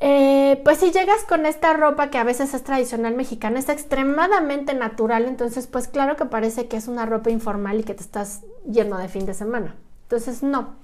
Eh, 0.01 0.62
pues 0.63 0.77
si 0.77 0.91
llegas 0.91 1.24
con 1.27 1.46
esta 1.46 1.74
ropa 1.74 2.10
que 2.10 2.18
a 2.18 2.24
veces 2.24 2.53
es 2.53 2.63
tradicional 2.63 3.15
mexicana, 3.15 3.60
es 3.60 3.68
extremadamente 3.68 4.74
natural, 4.74 5.25
entonces 5.25 5.68
pues 5.68 5.89
claro 5.89 6.15
que 6.15 6.25
parece 6.25 6.68
que 6.70 6.77
es 6.77 6.88
una 6.88 7.06
ropa 7.06 7.32
informal 7.32 7.82
y 7.82 7.84
que 7.84 7.94
te 7.94 8.03
estás 8.03 8.41
yendo 8.70 8.98
de 8.98 9.10
fin 9.10 9.25
de 9.25 9.34
semana. 9.34 9.75
Entonces 10.03 10.41
no. 10.41 10.75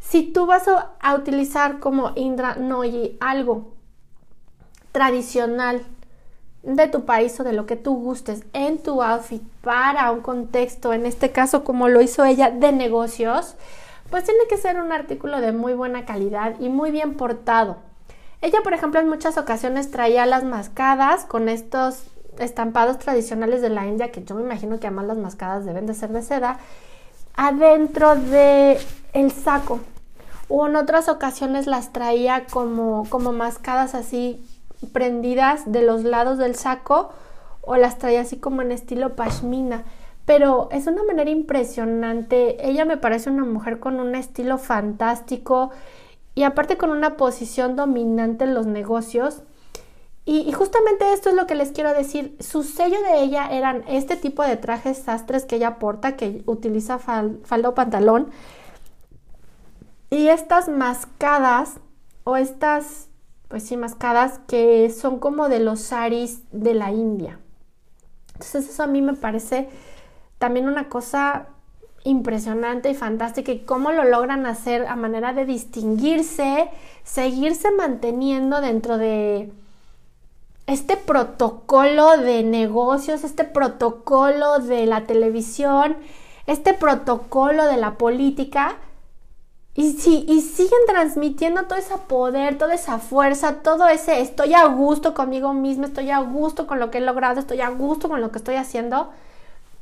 Si 0.00 0.32
tú 0.32 0.46
vas 0.46 0.64
a, 0.68 1.14
utilizar 1.14 1.80
como 1.80 2.12
Indra 2.16 2.56
Noyi 2.56 3.16
algo 3.20 3.74
tradicional 4.90 5.82
de 6.62 6.88
tu 6.88 7.04
país 7.04 7.38
o 7.40 7.44
de 7.44 7.52
lo 7.52 7.66
que 7.66 7.76
tú 7.76 7.94
gustes 7.94 8.44
en 8.54 8.82
tu 8.82 9.02
outfit 9.02 9.42
para 9.60 10.10
un 10.10 10.20
contexto, 10.20 10.92
en 10.94 11.04
este 11.04 11.30
caso 11.30 11.62
como 11.62 11.88
lo 11.88 12.00
hizo 12.00 12.24
ella 12.24 12.50
de 12.50 12.72
negocios, 12.72 13.54
pues 14.10 14.24
tiene 14.24 14.46
que 14.48 14.56
ser 14.56 14.80
un 14.80 14.92
artículo 14.92 15.40
de 15.40 15.52
muy 15.52 15.74
buena 15.74 16.06
calidad 16.06 16.58
y 16.58 16.68
muy 16.68 16.90
bien 16.90 17.14
portado 17.14 17.91
ella, 18.42 18.58
por 18.62 18.74
ejemplo, 18.74 18.98
en 18.98 19.08
muchas 19.08 19.38
ocasiones 19.38 19.92
traía 19.92 20.26
las 20.26 20.42
mascadas 20.42 21.24
con 21.24 21.48
estos 21.48 22.02
estampados 22.38 22.98
tradicionales 22.98 23.62
de 23.62 23.68
la 23.68 23.86
India, 23.86 24.10
que 24.10 24.24
yo 24.24 24.34
me 24.34 24.42
imagino 24.42 24.80
que 24.80 24.88
además 24.88 25.06
las 25.06 25.18
mascadas 25.18 25.64
deben 25.64 25.86
de 25.86 25.94
ser 25.94 26.10
de 26.10 26.22
seda, 26.22 26.58
adentro 27.36 28.16
de 28.16 28.78
el 29.12 29.30
saco. 29.30 29.78
O 30.48 30.66
en 30.66 30.74
otras 30.74 31.08
ocasiones 31.08 31.68
las 31.68 31.92
traía 31.92 32.44
como, 32.50 33.06
como 33.08 33.32
mascadas 33.32 33.94
así 33.94 34.44
prendidas 34.92 35.70
de 35.70 35.82
los 35.82 36.02
lados 36.02 36.36
del 36.36 36.56
saco 36.56 37.10
o 37.60 37.76
las 37.76 37.98
traía 37.98 38.22
así 38.22 38.38
como 38.38 38.60
en 38.60 38.72
estilo 38.72 39.14
pashmina. 39.14 39.84
Pero 40.26 40.68
es 40.72 40.88
una 40.88 41.04
manera 41.04 41.30
impresionante. 41.30 42.68
Ella 42.68 42.84
me 42.84 42.96
parece 42.96 43.30
una 43.30 43.44
mujer 43.44 43.78
con 43.78 44.00
un 44.00 44.14
estilo 44.14 44.58
fantástico 44.58 45.70
y 46.34 46.44
aparte 46.44 46.76
con 46.76 46.90
una 46.90 47.16
posición 47.16 47.76
dominante 47.76 48.44
en 48.44 48.54
los 48.54 48.66
negocios. 48.66 49.42
Y, 50.24 50.52
justamente 50.52 51.12
esto 51.12 51.30
es 51.30 51.34
lo 51.34 51.46
que 51.46 51.56
les 51.56 51.72
quiero 51.72 51.92
decir. 51.92 52.36
Su 52.40 52.62
sello 52.62 53.02
de 53.02 53.22
ella 53.22 53.48
eran 53.50 53.82
este 53.88 54.16
tipo 54.16 54.42
de 54.44 54.56
trajes 54.56 54.98
sastres 54.98 55.44
que 55.44 55.56
ella 55.56 55.78
porta, 55.78 56.16
que 56.16 56.42
utiliza 56.46 56.98
falda 56.98 57.68
o 57.68 57.74
pantalón. 57.74 58.30
Y 60.10 60.28
estas 60.28 60.68
mascadas, 60.68 61.80
o 62.24 62.36
estas, 62.36 63.08
pues 63.48 63.64
sí, 63.64 63.76
mascadas 63.76 64.38
que 64.46 64.90
son 64.90 65.18
como 65.18 65.48
de 65.48 65.58
los 65.58 65.80
saris 65.80 66.42
de 66.52 66.74
la 66.74 66.92
India. 66.92 67.40
Entonces 68.34 68.68
eso 68.68 68.82
a 68.84 68.86
mí 68.86 69.02
me 69.02 69.14
parece 69.14 69.68
también 70.38 70.68
una 70.68 70.88
cosa 70.88 71.48
impresionante 72.04 72.90
y 72.90 72.94
fantástica 72.94 73.52
y 73.52 73.60
cómo 73.60 73.92
lo 73.92 74.04
logran 74.04 74.46
hacer 74.46 74.86
a 74.86 74.96
manera 74.96 75.32
de 75.32 75.44
distinguirse, 75.44 76.68
seguirse 77.04 77.70
manteniendo 77.70 78.60
dentro 78.60 78.98
de 78.98 79.52
este 80.66 80.96
protocolo 80.96 82.16
de 82.16 82.42
negocios, 82.42 83.24
este 83.24 83.44
protocolo 83.44 84.58
de 84.58 84.86
la 84.86 85.06
televisión, 85.06 85.96
este 86.46 86.74
protocolo 86.74 87.66
de 87.66 87.76
la 87.76 87.98
política. 87.98 88.76
Y, 89.74 89.92
sí, 89.92 90.26
y 90.28 90.42
siguen 90.42 90.80
transmitiendo 90.86 91.62
todo 91.62 91.78
ese 91.78 91.96
poder, 91.96 92.58
toda 92.58 92.74
esa 92.74 92.98
fuerza, 92.98 93.62
todo 93.62 93.88
ese 93.88 94.20
estoy 94.20 94.52
a 94.52 94.66
gusto 94.66 95.14
conmigo 95.14 95.54
mismo, 95.54 95.86
estoy 95.86 96.10
a 96.10 96.18
gusto 96.18 96.66
con 96.66 96.78
lo 96.78 96.90
que 96.90 96.98
he 96.98 97.00
logrado, 97.00 97.40
estoy 97.40 97.62
a 97.62 97.70
gusto 97.70 98.10
con 98.10 98.20
lo 98.20 98.30
que 98.30 98.38
estoy 98.38 98.56
haciendo 98.56 99.10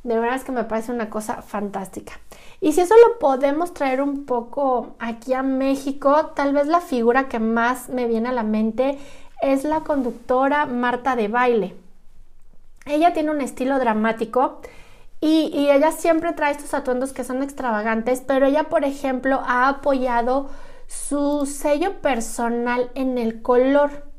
de 0.03 0.19
verdad 0.19 0.35
es 0.35 0.43
que 0.43 0.51
me 0.51 0.63
parece 0.63 0.91
una 0.91 1.09
cosa 1.09 1.41
fantástica. 1.41 2.13
Y 2.59 2.73
si 2.73 2.81
eso 2.81 2.95
lo 3.07 3.19
podemos 3.19 3.73
traer 3.73 4.01
un 4.01 4.25
poco 4.25 4.95
aquí 4.99 5.33
a 5.33 5.43
México, 5.43 6.31
tal 6.35 6.53
vez 6.53 6.67
la 6.67 6.81
figura 6.81 7.27
que 7.27 7.39
más 7.39 7.89
me 7.89 8.07
viene 8.07 8.29
a 8.29 8.33
la 8.33 8.43
mente 8.43 8.97
es 9.41 9.63
la 9.63 9.81
conductora 9.81 10.65
Marta 10.65 11.15
de 11.15 11.27
baile. 11.27 11.75
Ella 12.85 13.13
tiene 13.13 13.31
un 13.31 13.41
estilo 13.41 13.77
dramático 13.77 14.61
y, 15.19 15.51
y 15.53 15.69
ella 15.69 15.91
siempre 15.91 16.33
trae 16.33 16.51
estos 16.51 16.73
atuendos 16.73 17.13
que 17.13 17.23
son 17.23 17.43
extravagantes, 17.43 18.23
pero 18.25 18.47
ella, 18.47 18.65
por 18.65 18.85
ejemplo, 18.85 19.41
ha 19.45 19.67
apoyado 19.67 20.49
su 20.87 21.45
sello 21.45 22.01
personal 22.01 22.89
en 22.95 23.17
el 23.17 23.41
color. 23.41 24.10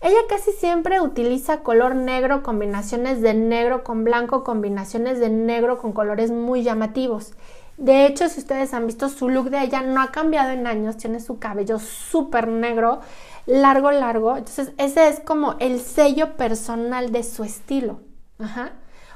Ella 0.00 0.18
casi 0.28 0.52
siempre 0.52 1.00
utiliza 1.00 1.62
color 1.62 1.94
negro, 1.94 2.42
combinaciones 2.42 3.22
de 3.22 3.34
negro 3.34 3.82
con 3.82 4.04
blanco, 4.04 4.44
combinaciones 4.44 5.18
de 5.20 5.30
negro 5.30 5.78
con 5.78 5.92
colores 5.92 6.30
muy 6.30 6.62
llamativos. 6.62 7.32
De 7.78 8.06
hecho, 8.06 8.28
si 8.28 8.40
ustedes 8.40 8.72
han 8.72 8.86
visto 8.86 9.08
su 9.08 9.28
look 9.28 9.50
de 9.50 9.62
ella, 9.62 9.82
no 9.82 10.00
ha 10.00 10.10
cambiado 10.10 10.50
en 10.50 10.66
años, 10.66 10.96
tiene 10.96 11.20
su 11.20 11.38
cabello 11.38 11.78
súper 11.78 12.48
negro, 12.48 13.00
largo, 13.46 13.90
largo. 13.90 14.36
Entonces, 14.36 14.72
ese 14.78 15.08
es 15.08 15.20
como 15.20 15.56
el 15.60 15.80
sello 15.80 16.36
personal 16.36 17.12
de 17.12 17.22
su 17.22 17.44
estilo. 17.44 18.00
Ajá. 18.38 18.72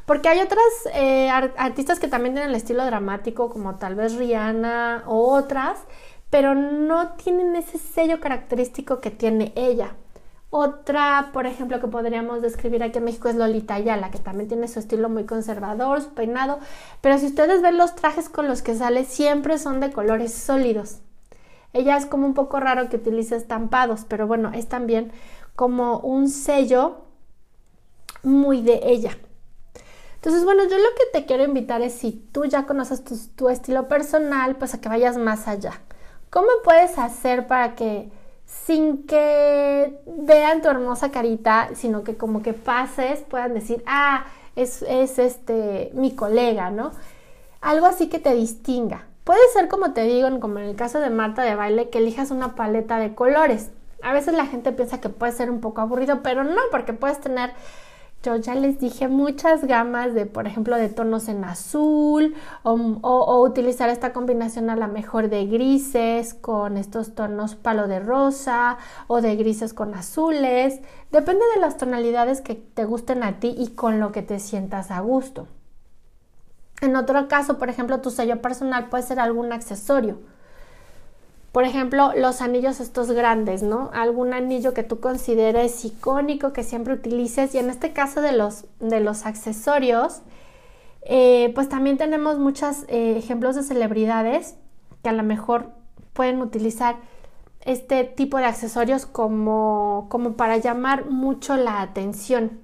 Porque 0.07 0.29
hay 0.29 0.41
otras 0.41 0.65
eh, 0.95 1.31
artistas 1.31 2.01
que 2.01 2.09
también 2.09 2.35
tienen 2.35 2.51
el 2.51 2.57
estilo 2.57 2.85
dramático, 2.85 3.49
como 3.49 3.77
tal 3.77 3.95
vez 3.95 4.17
Rihanna 4.17 5.05
o 5.07 5.33
otras, 5.35 5.79
pero 6.31 6.55
no 6.55 7.13
tienen 7.13 7.55
ese 7.55 7.79
sello 7.79 8.21
característico 8.21 9.01
que 9.01 9.11
tiene 9.11 9.53
ella. 9.57 9.95
Otra, 10.53 11.31
por 11.33 11.47
ejemplo, 11.47 11.81
que 11.81 11.87
podríamos 11.87 12.43
describir 12.43 12.83
aquí 12.83 12.99
en 12.99 13.05
México 13.05 13.29
es 13.29 13.37
Lolita 13.37 13.75
Ayala, 13.75 14.11
que 14.11 14.19
también 14.19 14.49
tiene 14.49 14.67
su 14.67 14.81
estilo 14.81 15.09
muy 15.09 15.25
conservador, 15.25 16.03
su 16.03 16.13
peinado, 16.13 16.59
pero 17.01 17.19
si 17.19 17.27
ustedes 17.27 17.63
ven 17.63 17.79
los 17.79 17.95
trajes 17.95 18.29
con 18.29 18.49
los 18.49 18.61
que 18.61 18.75
sale, 18.75 19.05
siempre 19.05 19.59
son 19.59 19.79
de 19.79 19.93
colores 19.93 20.35
sólidos. 20.35 20.99
Ella 21.73 21.97
es 21.97 22.05
como 22.05 22.27
un 22.27 22.35
poco 22.35 22.59
raro 22.59 22.89
que 22.89 22.97
utilice 22.97 23.37
estampados, 23.37 24.05
pero 24.09 24.27
bueno, 24.27 24.51
es 24.53 24.69
también 24.69 25.13
como 25.55 26.01
un 26.01 26.29
sello 26.29 27.03
muy 28.25 28.61
de 28.61 28.81
ella. 28.83 29.17
Entonces, 30.17 30.45
bueno, 30.45 30.65
yo 30.65 30.77
lo 30.77 30.95
que 30.99 31.19
te 31.21 31.27
quiero 31.27 31.45
invitar 31.45 31.81
es 31.81 31.95
si 31.95 32.11
tú 32.33 32.45
ya 32.45 32.67
conoces 32.67 33.05
tu, 33.05 33.17
tu 33.37 33.49
estilo 33.49 33.87
personal, 33.87 34.57
pues 34.57 34.75
a 34.75 34.81
que 34.81 34.89
vayas 34.89 35.17
más 35.17 35.47
allá. 35.47 35.81
¿Cómo 36.29 36.49
puedes 36.65 36.99
hacer 36.99 37.47
para 37.47 37.77
que 37.77 38.11
sin 38.51 39.05
que 39.07 40.01
vean 40.07 40.63
tu 40.63 40.69
hermosa 40.69 41.11
carita, 41.11 41.71
sino 41.75 42.03
que 42.03 42.17
como 42.17 42.43
que 42.43 42.53
pases, 42.53 43.21
puedan 43.21 43.55
decir, 43.55 43.83
ah, 43.87 44.25
es, 44.57 44.83
es 44.83 45.19
este 45.19 45.91
mi 45.95 46.15
colega, 46.15 46.71
¿no? 46.71 46.93
Algo 47.61 47.87
así 47.87 48.09
que 48.09 48.19
te 48.19 48.35
distinga. 48.35 49.07
Puede 49.25 49.41
ser 49.53 49.69
como 49.69 49.93
te 49.93 50.03
digo, 50.03 50.29
como 50.41 50.59
en 50.59 50.67
el 50.67 50.77
caso 50.77 50.99
de 50.99 51.11
Marta 51.11 51.43
de 51.43 51.55
baile, 51.55 51.91
que 51.91 51.99
elijas 51.99 52.31
una 52.31 52.55
paleta 52.57 52.99
de 52.99 53.15
colores. 53.15 53.71
A 54.03 54.13
veces 54.13 54.35
la 54.35 54.47
gente 54.47 54.73
piensa 54.73 55.01
que 55.01 55.09
puede 55.11 55.33
ser 55.33 55.51
un 55.51 55.61
poco 55.61 55.81
aburrido, 55.81 56.23
pero 56.23 56.43
no, 56.43 56.61
porque 56.71 56.93
puedes 56.93 57.21
tener 57.21 57.53
yo 58.23 58.37
ya 58.37 58.55
les 58.55 58.79
dije 58.79 59.09
muchas 59.09 59.65
gamas 59.65 60.13
de, 60.13 60.27
por 60.27 60.47
ejemplo, 60.47 60.77
de 60.77 60.91
tonos 60.91 61.29
en 61.29 61.43
azul 61.45 62.35
o, 62.63 63.43
utilizar 63.43 63.89
esta 63.89 64.13
combinación 64.13 64.69
a 64.69 64.77
la 64.77 64.89
mejor 64.89 65.31
de 65.31 65.47
grises 65.47 66.35
con 66.35 66.77
estos 66.77 67.15
tonos 67.15 67.55
palo 67.55 67.89
de 67.89 68.01
rosa 68.01 68.77
o 69.07 69.23
de 69.23 69.37
grises 69.37 69.73
con 69.73 69.95
azules. 69.95 70.81
Depende 71.11 71.45
de 71.55 71.61
las 71.61 71.79
tonalidades 71.79 72.43
que 72.43 72.55
te 72.55 72.85
gusten 72.85 73.23
a 73.23 73.41
ti 73.41 73.55
y 73.57 73.69
con 73.69 74.01
lo 74.01 74.13
que 74.13 74.23
te 74.23 74.39
sientas 74.39 74.91
a 74.91 75.01
gusto. 75.01 75.49
En 76.83 76.97
otro 76.97 77.27
caso, 77.29 77.59
por 77.59 77.71
ejemplo, 77.71 78.01
tu 78.01 78.11
sello 78.11 78.43
personal 78.43 78.89
puede 78.91 79.03
ser 79.03 79.19
algún 79.19 79.53
accesorio 79.53 80.19
por 81.53 81.65
ejemplo, 81.65 82.13
los 82.15 82.43
anillos 82.43 82.79
estos 82.79 83.11
grandes, 83.11 83.63
¿no? 83.63 83.91
Algún 83.93 84.35
anillo 84.35 84.73
que 84.73 84.85
tú 84.85 85.01
consideres 85.01 85.85
icónico, 85.85 86.53
que 86.53 86.63
siempre 86.63 86.95
utilices. 86.95 87.55
Y 87.55 87.59
en 87.59 87.71
este 87.71 87.93
caso 87.93 88.21
de 88.21 88.33
los, 88.33 88.67
de 88.79 89.01
los 89.01 89.27
accesorios, 89.27 90.23
eh, 91.03 91.51
pues 91.57 91.69
también 91.69 91.99
tenemos 91.99 92.39
muchos 92.39 92.85
eh, 92.87 93.17
ejemplos 93.17 93.57
de 93.57 93.65
celebridades 93.65 94.55
que 95.03 95.09
a 95.09 95.13
lo 95.13 95.25
mejor 95.25 95.71
pueden 96.13 96.41
utilizar 96.41 96.97
este 97.63 98.05
tipo 98.05 98.39
de 98.39 98.45
accesorios 98.45 99.07
como, 99.07 100.07
como 100.09 100.35
para 100.35 100.57
llamar 100.57 101.07
mucho 101.07 101.57
la 101.57 101.83
atención. 101.83 102.61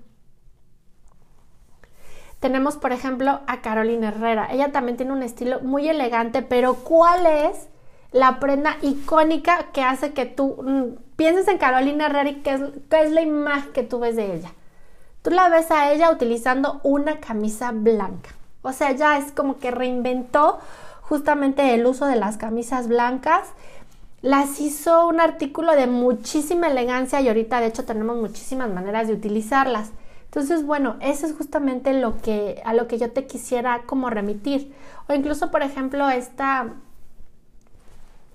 Tenemos, 2.39 2.77
por 2.77 2.93
ejemplo, 2.93 3.41
a 3.49 3.63
Carolina 3.63 4.09
Herrera. 4.09 4.49
Ella 4.53 4.71
también 4.71 4.97
tiene 4.97 5.13
un 5.13 5.25
estilo 5.25 5.61
muy 5.61 5.89
elegante, 5.89 6.43
pero 6.43 6.75
¿cuál 6.75 7.27
es? 7.27 7.69
La 8.17 8.41
prenda 8.41 8.79
icónica 8.81 9.67
que 9.75 9.83
hace 9.83 10.15
que 10.15 10.25
tú 10.25 10.57
mm, 10.63 11.17
pienses 11.17 11.49
en 11.49 11.59
Carolina 11.59 12.07
Herrera 12.07 12.31
y 12.31 12.37
qué 12.37 12.55
es, 12.55 12.63
es 12.91 13.13
la 13.13 13.21
imagen 13.21 13.73
que 13.73 13.83
tú 13.83 13.99
ves 13.99 14.17
de 14.17 14.35
ella. 14.35 14.53
Tú 15.21 15.31
la 15.31 15.51
ves 15.51 15.71
a 15.71 15.93
ella 15.93 16.11
utilizando 16.11 16.81
una 16.83 17.21
camisa 17.21 17.73
blanca. 17.73 18.31
O 18.63 18.73
sea, 18.73 18.93
ya 18.93 19.19
es 19.19 19.33
como 19.33 19.59
que 19.59 19.71
reinventó 19.71 20.59
justamente 21.03 21.75
el 21.75 21.85
uso 21.85 22.07
de 22.07 22.17
las 22.17 22.39
camisas 22.39 22.89
blancas. 22.89 23.49
Las 24.23 24.61
hizo 24.61 25.07
un 25.09 25.21
artículo 25.21 25.73
de 25.73 25.87
muchísima 25.87 26.69
elegancia 26.69 27.21
y 27.21 27.29
ahorita 27.29 27.61
de 27.61 27.67
hecho 27.67 27.85
tenemos 27.85 28.17
muchísimas 28.17 28.71
maneras 28.71 29.09
de 29.09 29.13
utilizarlas. 29.13 29.91
Entonces, 30.25 30.65
bueno, 30.65 30.97
eso 31.01 31.27
es 31.27 31.35
justamente 31.35 31.93
lo 31.93 32.19
que 32.23 32.63
a 32.65 32.73
lo 32.73 32.89
que 32.89 32.97
yo 32.97 33.11
te 33.11 33.27
quisiera 33.27 33.83
como 33.85 34.09
remitir. 34.09 34.75
O 35.07 35.13
incluso, 35.13 35.51
por 35.51 35.63
ejemplo, 35.63 36.09
esta 36.09 36.73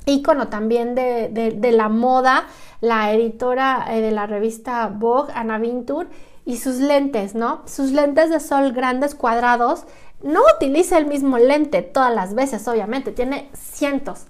ícono 0.05 0.47
también 0.47 0.95
de, 0.95 1.71
la 1.73 1.89
moda, 1.89 2.47
la 2.79 3.11
editora 3.11 3.85
eh, 3.89 4.01
de 4.01 4.11
la 4.11 4.25
revista 4.25 4.87
Vogue, 4.87 5.31
Ana 5.35 5.57
Vintur, 5.57 6.07
y 6.45 6.57
sus 6.57 6.77
lentes, 6.77 7.35
¿no? 7.35 7.61
Sus 7.65 7.91
lentes 7.91 8.29
de 8.29 8.39
sol 8.39 8.73
grandes 8.73 9.15
cuadrados. 9.15 9.85
No 10.23 10.41
utiliza 10.55 10.97
el 10.97 11.05
mismo 11.07 11.37
lente 11.37 11.81
todas 11.81 12.13
las 12.13 12.33
veces, 12.33 12.67
obviamente, 12.67 13.11
tiene 13.11 13.49
cientos, 13.53 14.27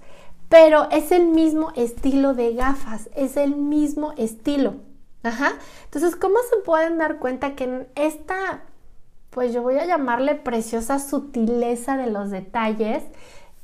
pero 0.48 0.88
es 0.90 1.12
el 1.12 1.26
mismo 1.26 1.72
estilo 1.76 2.34
de 2.34 2.54
gafas, 2.54 3.08
es 3.14 3.36
el 3.36 3.56
mismo 3.56 4.12
estilo. 4.16 4.74
Ajá. 5.22 5.52
Entonces, 5.84 6.16
¿cómo 6.16 6.36
se 6.50 6.56
pueden 6.64 6.98
dar 6.98 7.18
cuenta 7.18 7.54
que 7.54 7.64
en 7.64 7.88
esta, 7.94 8.62
pues 9.30 9.52
yo 9.52 9.62
voy 9.62 9.78
a 9.78 9.86
llamarle 9.86 10.34
preciosa 10.34 10.98
sutileza 10.98 11.96
de 11.96 12.08
los 12.08 12.30
detalles, 12.30 13.04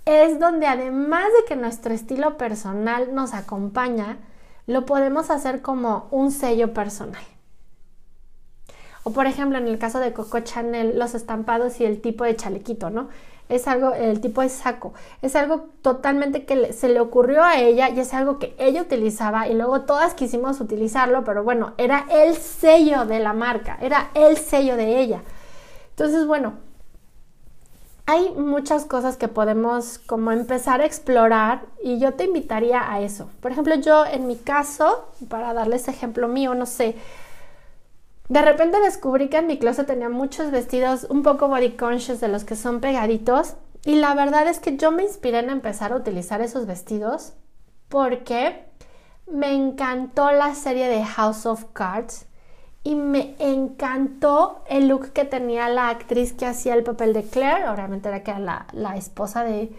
es 0.08 0.40
donde 0.40 0.66
además 0.66 1.26
de 1.38 1.44
que 1.46 1.54
nuestro 1.54 1.92
estilo 1.92 2.38
personal 2.38 3.14
nos 3.14 3.34
acompaña, 3.34 4.16
lo 4.66 4.86
podemos 4.86 5.28
hacer 5.28 5.60
como 5.60 6.08
un 6.10 6.32
sello 6.32 6.72
personal. 6.72 7.22
O 9.02 9.10
por 9.10 9.26
ejemplo, 9.26 9.58
en 9.58 9.68
el 9.68 9.78
caso 9.78 9.98
de 9.98 10.14
Coco 10.14 10.40
Chanel, 10.40 10.98
los 10.98 11.14
estampados 11.14 11.78
y 11.80 11.84
el 11.84 12.00
tipo 12.00 12.24
de 12.24 12.36
chalequito, 12.36 12.88
¿no? 12.88 13.08
Es 13.50 13.68
algo, 13.68 13.92
el 13.92 14.22
tipo 14.22 14.40
de 14.40 14.48
saco, 14.48 14.94
es 15.20 15.36
algo 15.36 15.68
totalmente 15.82 16.46
que 16.46 16.72
se 16.72 16.88
le 16.88 17.00
ocurrió 17.00 17.44
a 17.44 17.58
ella 17.58 17.90
y 17.90 18.00
es 18.00 18.14
algo 18.14 18.38
que 18.38 18.54
ella 18.58 18.82
utilizaba 18.82 19.46
y 19.46 19.54
luego 19.54 19.82
todas 19.82 20.14
quisimos 20.14 20.60
utilizarlo, 20.60 21.24
pero 21.24 21.44
bueno, 21.44 21.72
era 21.76 22.06
el 22.10 22.34
sello 22.34 23.04
de 23.04 23.20
la 23.20 23.34
marca, 23.34 23.78
era 23.82 24.10
el 24.14 24.38
sello 24.38 24.76
de 24.76 25.00
ella. 25.00 25.22
Entonces, 25.90 26.26
bueno, 26.26 26.54
hay 28.08 28.30
muchas 28.30 28.86
cosas 28.86 29.18
que 29.18 29.28
podemos 29.28 29.98
como 29.98 30.32
empezar 30.32 30.80
a 30.80 30.86
explorar 30.86 31.66
y 31.84 31.98
yo 31.98 32.14
te 32.14 32.24
invitaría 32.24 32.90
a 32.90 33.02
eso. 33.02 33.28
Por 33.42 33.52
ejemplo, 33.52 33.74
yo 33.74 34.06
en 34.06 34.26
mi 34.26 34.36
caso, 34.36 35.10
para 35.28 35.52
darles 35.52 35.88
ejemplo 35.88 36.26
mío, 36.26 36.54
no 36.54 36.64
sé, 36.64 36.96
de 38.30 38.40
repente 38.40 38.80
descubrí 38.80 39.28
que 39.28 39.36
en 39.36 39.46
mi 39.46 39.58
closet 39.58 39.86
tenía 39.86 40.08
muchos 40.08 40.50
vestidos 40.50 41.06
un 41.10 41.22
poco 41.22 41.48
body 41.48 41.72
conscious 41.72 42.18
de 42.18 42.28
los 42.28 42.44
que 42.44 42.56
son 42.56 42.80
pegaditos 42.80 43.56
y 43.84 43.96
la 43.96 44.14
verdad 44.14 44.48
es 44.48 44.58
que 44.58 44.78
yo 44.78 44.90
me 44.90 45.02
inspiré 45.02 45.40
en 45.40 45.50
empezar 45.50 45.92
a 45.92 45.96
utilizar 45.96 46.40
esos 46.40 46.64
vestidos 46.64 47.34
porque 47.90 48.64
me 49.30 49.52
encantó 49.52 50.32
la 50.32 50.54
serie 50.54 50.88
de 50.88 51.04
House 51.04 51.44
of 51.44 51.66
Cards 51.74 52.24
y 52.84 52.94
me 52.94 53.34
encantó 53.38 54.62
el 54.68 54.88
look 54.88 55.12
que 55.12 55.24
tenía 55.24 55.68
la 55.68 55.88
actriz 55.88 56.32
que 56.32 56.46
hacía 56.46 56.74
el 56.74 56.84
papel 56.84 57.12
de 57.12 57.24
Claire, 57.24 57.68
obviamente 57.68 58.08
era 58.08 58.22
que 58.22 58.30
era 58.30 58.66
la, 58.72 58.96
esposa 58.96 59.44
de, 59.44 59.72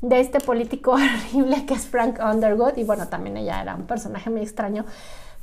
de, 0.00 0.20
este 0.20 0.40
político 0.40 0.92
horrible 1.32 1.66
que 1.66 1.74
es 1.74 1.86
Frank 1.86 2.18
Underwood 2.20 2.76
y 2.76 2.84
bueno, 2.84 3.08
también 3.08 3.36
ella 3.36 3.62
era 3.62 3.74
un 3.74 3.86
personaje 3.86 4.30
muy 4.30 4.42
extraño. 4.42 4.84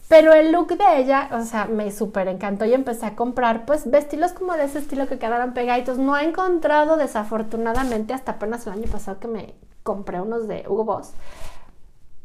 Pero 0.07 0.33
el 0.33 0.51
look 0.51 0.77
de 0.77 0.99
ella, 0.99 1.29
o 1.31 1.43
sea, 1.43 1.65
me 1.65 1.91
súper 1.91 2.27
encantó 2.27 2.65
y 2.65 2.73
empecé 2.73 3.05
a 3.05 3.15
comprar 3.15 3.65
pues 3.65 3.89
vestidos 3.89 4.33
como 4.33 4.53
de 4.53 4.65
ese 4.65 4.79
estilo 4.79 5.07
que 5.07 5.17
quedaran 5.17 5.53
pegaditos. 5.53 5.97
No 5.97 6.15
he 6.17 6.23
encontrado 6.23 6.97
desafortunadamente 6.97 8.13
hasta 8.13 8.33
apenas 8.33 8.67
el 8.67 8.73
año 8.73 8.91
pasado 8.91 9.19
que 9.19 9.27
me 9.27 9.55
compré 9.81 10.21
unos 10.21 10.47
de 10.47 10.65
Hugo 10.67 10.83
Boss. 10.83 11.13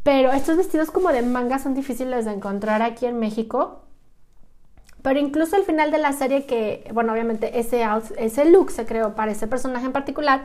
Pero 0.02 0.32
estos 0.32 0.56
vestidos 0.56 0.90
como 0.90 1.10
de 1.10 1.22
manga 1.22 1.58
son 1.58 1.74
difíciles 1.74 2.24
de 2.24 2.32
encontrar 2.32 2.82
aquí 2.82 3.06
en 3.06 3.18
México. 3.18 3.82
Pero 5.02 5.20
incluso 5.20 5.56
al 5.56 5.62
final 5.62 5.90
de 5.90 5.98
la 5.98 6.12
serie 6.12 6.46
que, 6.46 6.88
bueno, 6.92 7.12
obviamente 7.12 7.58
ese, 7.60 7.86
ese 8.16 8.44
look 8.46 8.70
se 8.70 8.84
creó 8.84 9.14
para 9.14 9.32
ese 9.32 9.46
personaje 9.46 9.86
en 9.86 9.92
particular, 9.92 10.42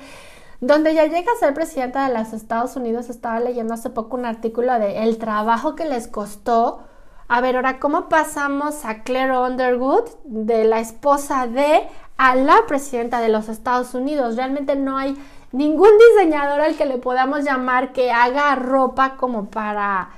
donde 0.62 0.94
ya 0.94 1.06
llega 1.06 1.32
a 1.32 1.40
ser 1.40 1.54
presidenta 1.54 2.08
de 2.08 2.18
los 2.18 2.32
Estados 2.34 2.76
Unidos, 2.76 3.10
estaba 3.10 3.40
leyendo 3.40 3.74
hace 3.74 3.90
poco 3.90 4.16
un 4.16 4.26
artículo 4.26 4.80
de 4.80 5.04
el 5.04 5.18
trabajo 5.18 5.76
que 5.76 5.86
les 5.86 6.08
costó. 6.08 6.84
A 7.28 7.42
ver, 7.42 7.56
ahora, 7.56 7.80
¿cómo 7.80 8.10
pasamos 8.10 8.86
a 8.86 9.04
Claire 9.04 9.38
Underwood, 9.38 10.10
de 10.24 10.64
la 10.66 10.80
esposa 10.80 11.48
de, 11.48 11.82
a 12.18 12.36
la 12.36 12.66
presidenta 12.68 13.20
de 13.20 13.30
los 13.30 13.50
Estados 13.50 13.94
Unidos? 13.94 14.36
Realmente 14.36 14.76
no 14.76 14.98
hay 14.98 15.18
ningún 15.52 15.90
diseñador 16.16 16.62
al 16.62 16.76
que 16.76 16.86
le 16.86 16.98
podamos 16.98 17.44
llamar 17.44 17.92
que 17.92 18.12
haga 18.12 18.56
ropa 18.56 19.18
como 19.18 19.50
para 19.50 20.10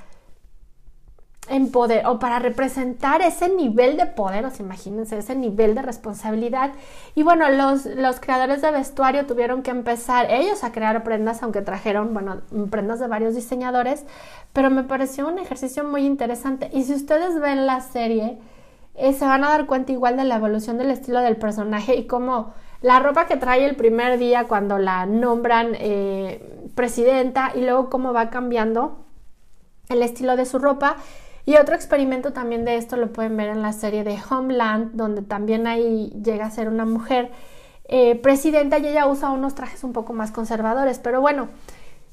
en 1.48 1.70
poder 1.70 2.06
o 2.06 2.18
para 2.18 2.38
representar 2.38 3.22
ese 3.22 3.48
nivel 3.48 3.96
de 3.96 4.06
poder, 4.06 4.44
o 4.44 4.50
sea, 4.50 4.64
imagínense 4.64 5.18
ese 5.18 5.34
nivel 5.34 5.74
de 5.74 5.82
responsabilidad. 5.82 6.72
Y 7.14 7.22
bueno, 7.22 7.48
los, 7.50 7.86
los 7.86 8.20
creadores 8.20 8.62
de 8.62 8.70
vestuario 8.70 9.26
tuvieron 9.26 9.62
que 9.62 9.70
empezar 9.70 10.30
ellos 10.30 10.64
a 10.64 10.72
crear 10.72 11.04
prendas, 11.04 11.42
aunque 11.42 11.62
trajeron, 11.62 12.12
bueno, 12.12 12.38
prendas 12.70 13.00
de 13.00 13.06
varios 13.06 13.34
diseñadores, 13.34 14.04
pero 14.52 14.70
me 14.70 14.82
pareció 14.82 15.28
un 15.28 15.38
ejercicio 15.38 15.84
muy 15.84 16.04
interesante. 16.04 16.70
Y 16.72 16.84
si 16.84 16.94
ustedes 16.94 17.38
ven 17.40 17.66
la 17.66 17.80
serie, 17.80 18.38
eh, 18.94 19.12
se 19.12 19.24
van 19.24 19.44
a 19.44 19.50
dar 19.50 19.66
cuenta 19.66 19.92
igual 19.92 20.16
de 20.16 20.24
la 20.24 20.36
evolución 20.36 20.78
del 20.78 20.90
estilo 20.90 21.20
del 21.20 21.36
personaje 21.36 21.96
y 21.96 22.06
cómo 22.06 22.54
la 22.82 22.98
ropa 23.00 23.26
que 23.26 23.36
trae 23.36 23.64
el 23.64 23.76
primer 23.76 24.18
día 24.18 24.44
cuando 24.44 24.78
la 24.78 25.06
nombran 25.06 25.72
eh, 25.74 26.68
presidenta 26.74 27.52
y 27.54 27.62
luego 27.62 27.88
cómo 27.88 28.12
va 28.12 28.30
cambiando 28.30 29.04
el 29.88 30.02
estilo 30.02 30.36
de 30.36 30.46
su 30.46 30.58
ropa 30.58 30.96
y 31.46 31.56
otro 31.56 31.76
experimento 31.76 32.32
también 32.32 32.64
de 32.64 32.76
esto 32.76 32.96
lo 32.96 33.12
pueden 33.12 33.36
ver 33.36 33.50
en 33.50 33.62
la 33.62 33.72
serie 33.72 34.02
de 34.02 34.18
Homeland, 34.28 34.94
donde 34.94 35.22
también 35.22 35.68
ahí 35.68 36.12
llega 36.22 36.44
a 36.44 36.50
ser 36.50 36.68
una 36.68 36.84
mujer 36.84 37.30
eh, 37.84 38.16
presidenta 38.16 38.78
y 38.78 38.88
ella 38.88 39.06
usa 39.06 39.30
unos 39.30 39.54
trajes 39.54 39.84
un 39.84 39.92
poco 39.92 40.12
más 40.12 40.32
conservadores. 40.32 40.98
Pero 40.98 41.20
bueno, 41.20 41.48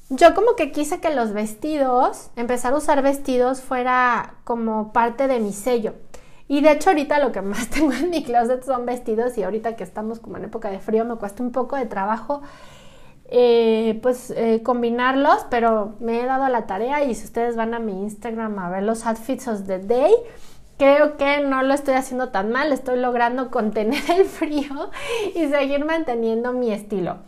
yo 0.08 0.34
como 0.34 0.54
que 0.54 0.70
quise 0.70 1.00
que 1.00 1.12
los 1.12 1.32
vestidos, 1.32 2.30
empezar 2.36 2.74
a 2.74 2.76
usar 2.76 3.02
vestidos 3.02 3.60
fuera 3.60 4.34
como 4.44 4.92
parte 4.92 5.26
de 5.26 5.40
mi 5.40 5.52
sello. 5.52 5.94
Y 6.46 6.60
de 6.60 6.70
hecho 6.70 6.90
ahorita 6.90 7.18
lo 7.18 7.32
que 7.32 7.42
más 7.42 7.68
tengo 7.70 7.92
en 7.92 8.10
mi 8.10 8.22
closet 8.22 8.62
son 8.64 8.86
vestidos 8.86 9.36
y 9.36 9.42
ahorita 9.42 9.74
que 9.74 9.82
estamos 9.82 10.20
como 10.20 10.36
en 10.36 10.44
época 10.44 10.70
de 10.70 10.78
frío 10.78 11.04
me 11.04 11.16
cuesta 11.16 11.42
un 11.42 11.50
poco 11.50 11.74
de 11.74 11.86
trabajo 11.86 12.40
eh, 13.26 13.98
pues 14.02 14.30
eh, 14.30 14.62
combinarlos, 14.62 15.46
pero 15.50 15.94
me 16.00 16.20
he 16.20 16.26
dado 16.26 16.48
la 16.48 16.66
tarea 16.66 17.04
y 17.04 17.14
si 17.14 17.24
ustedes 17.24 17.56
van 17.56 17.74
a 17.74 17.78
mi 17.78 18.02
Instagram 18.02 18.58
a 18.58 18.68
ver 18.68 18.82
los 18.82 19.06
outfits 19.06 19.48
of 19.48 19.66
the 19.66 19.78
day, 19.78 20.12
creo 20.78 21.16
que 21.16 21.40
no 21.40 21.62
lo 21.62 21.74
estoy 21.74 21.94
haciendo 21.94 22.28
tan 22.28 22.50
mal, 22.50 22.72
estoy 22.72 22.98
logrando 22.98 23.50
contener 23.50 24.02
el 24.10 24.24
frío 24.26 24.90
y 25.34 25.48
seguir 25.48 25.84
manteniendo 25.84 26.52
mi 26.52 26.72
estilo. 26.72 27.18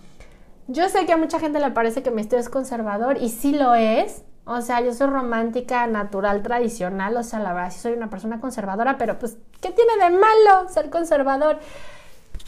Yo 0.69 0.89
sé 0.89 1.07
que 1.07 1.13
a 1.13 1.17
mucha 1.17 1.39
gente 1.39 1.61
le 1.61 1.71
parece 1.71 2.03
que 2.03 2.11
mi 2.11 2.21
estilo 2.21 2.41
es 2.41 2.49
conservador 2.49 3.19
y 3.19 3.29
sí 3.29 3.53
lo 3.53 3.75
es. 3.75 4.23
O 4.45 4.61
sea, 4.61 4.81
yo 4.81 4.93
soy 4.93 5.09
romántica, 5.09 5.87
natural, 5.87 6.43
tradicional. 6.43 7.17
O 7.17 7.23
sea, 7.23 7.39
la 7.39 7.53
verdad, 7.53 7.71
sí 7.71 7.79
soy 7.79 7.93
una 7.93 8.11
persona 8.11 8.41
conservadora, 8.41 8.99
pero 8.99 9.19
pues, 9.19 9.39
¿qué 9.61 9.71
tiene 9.71 9.97
de 9.97 10.11
malo 10.11 10.69
ser 10.69 10.91
conservador? 10.91 11.59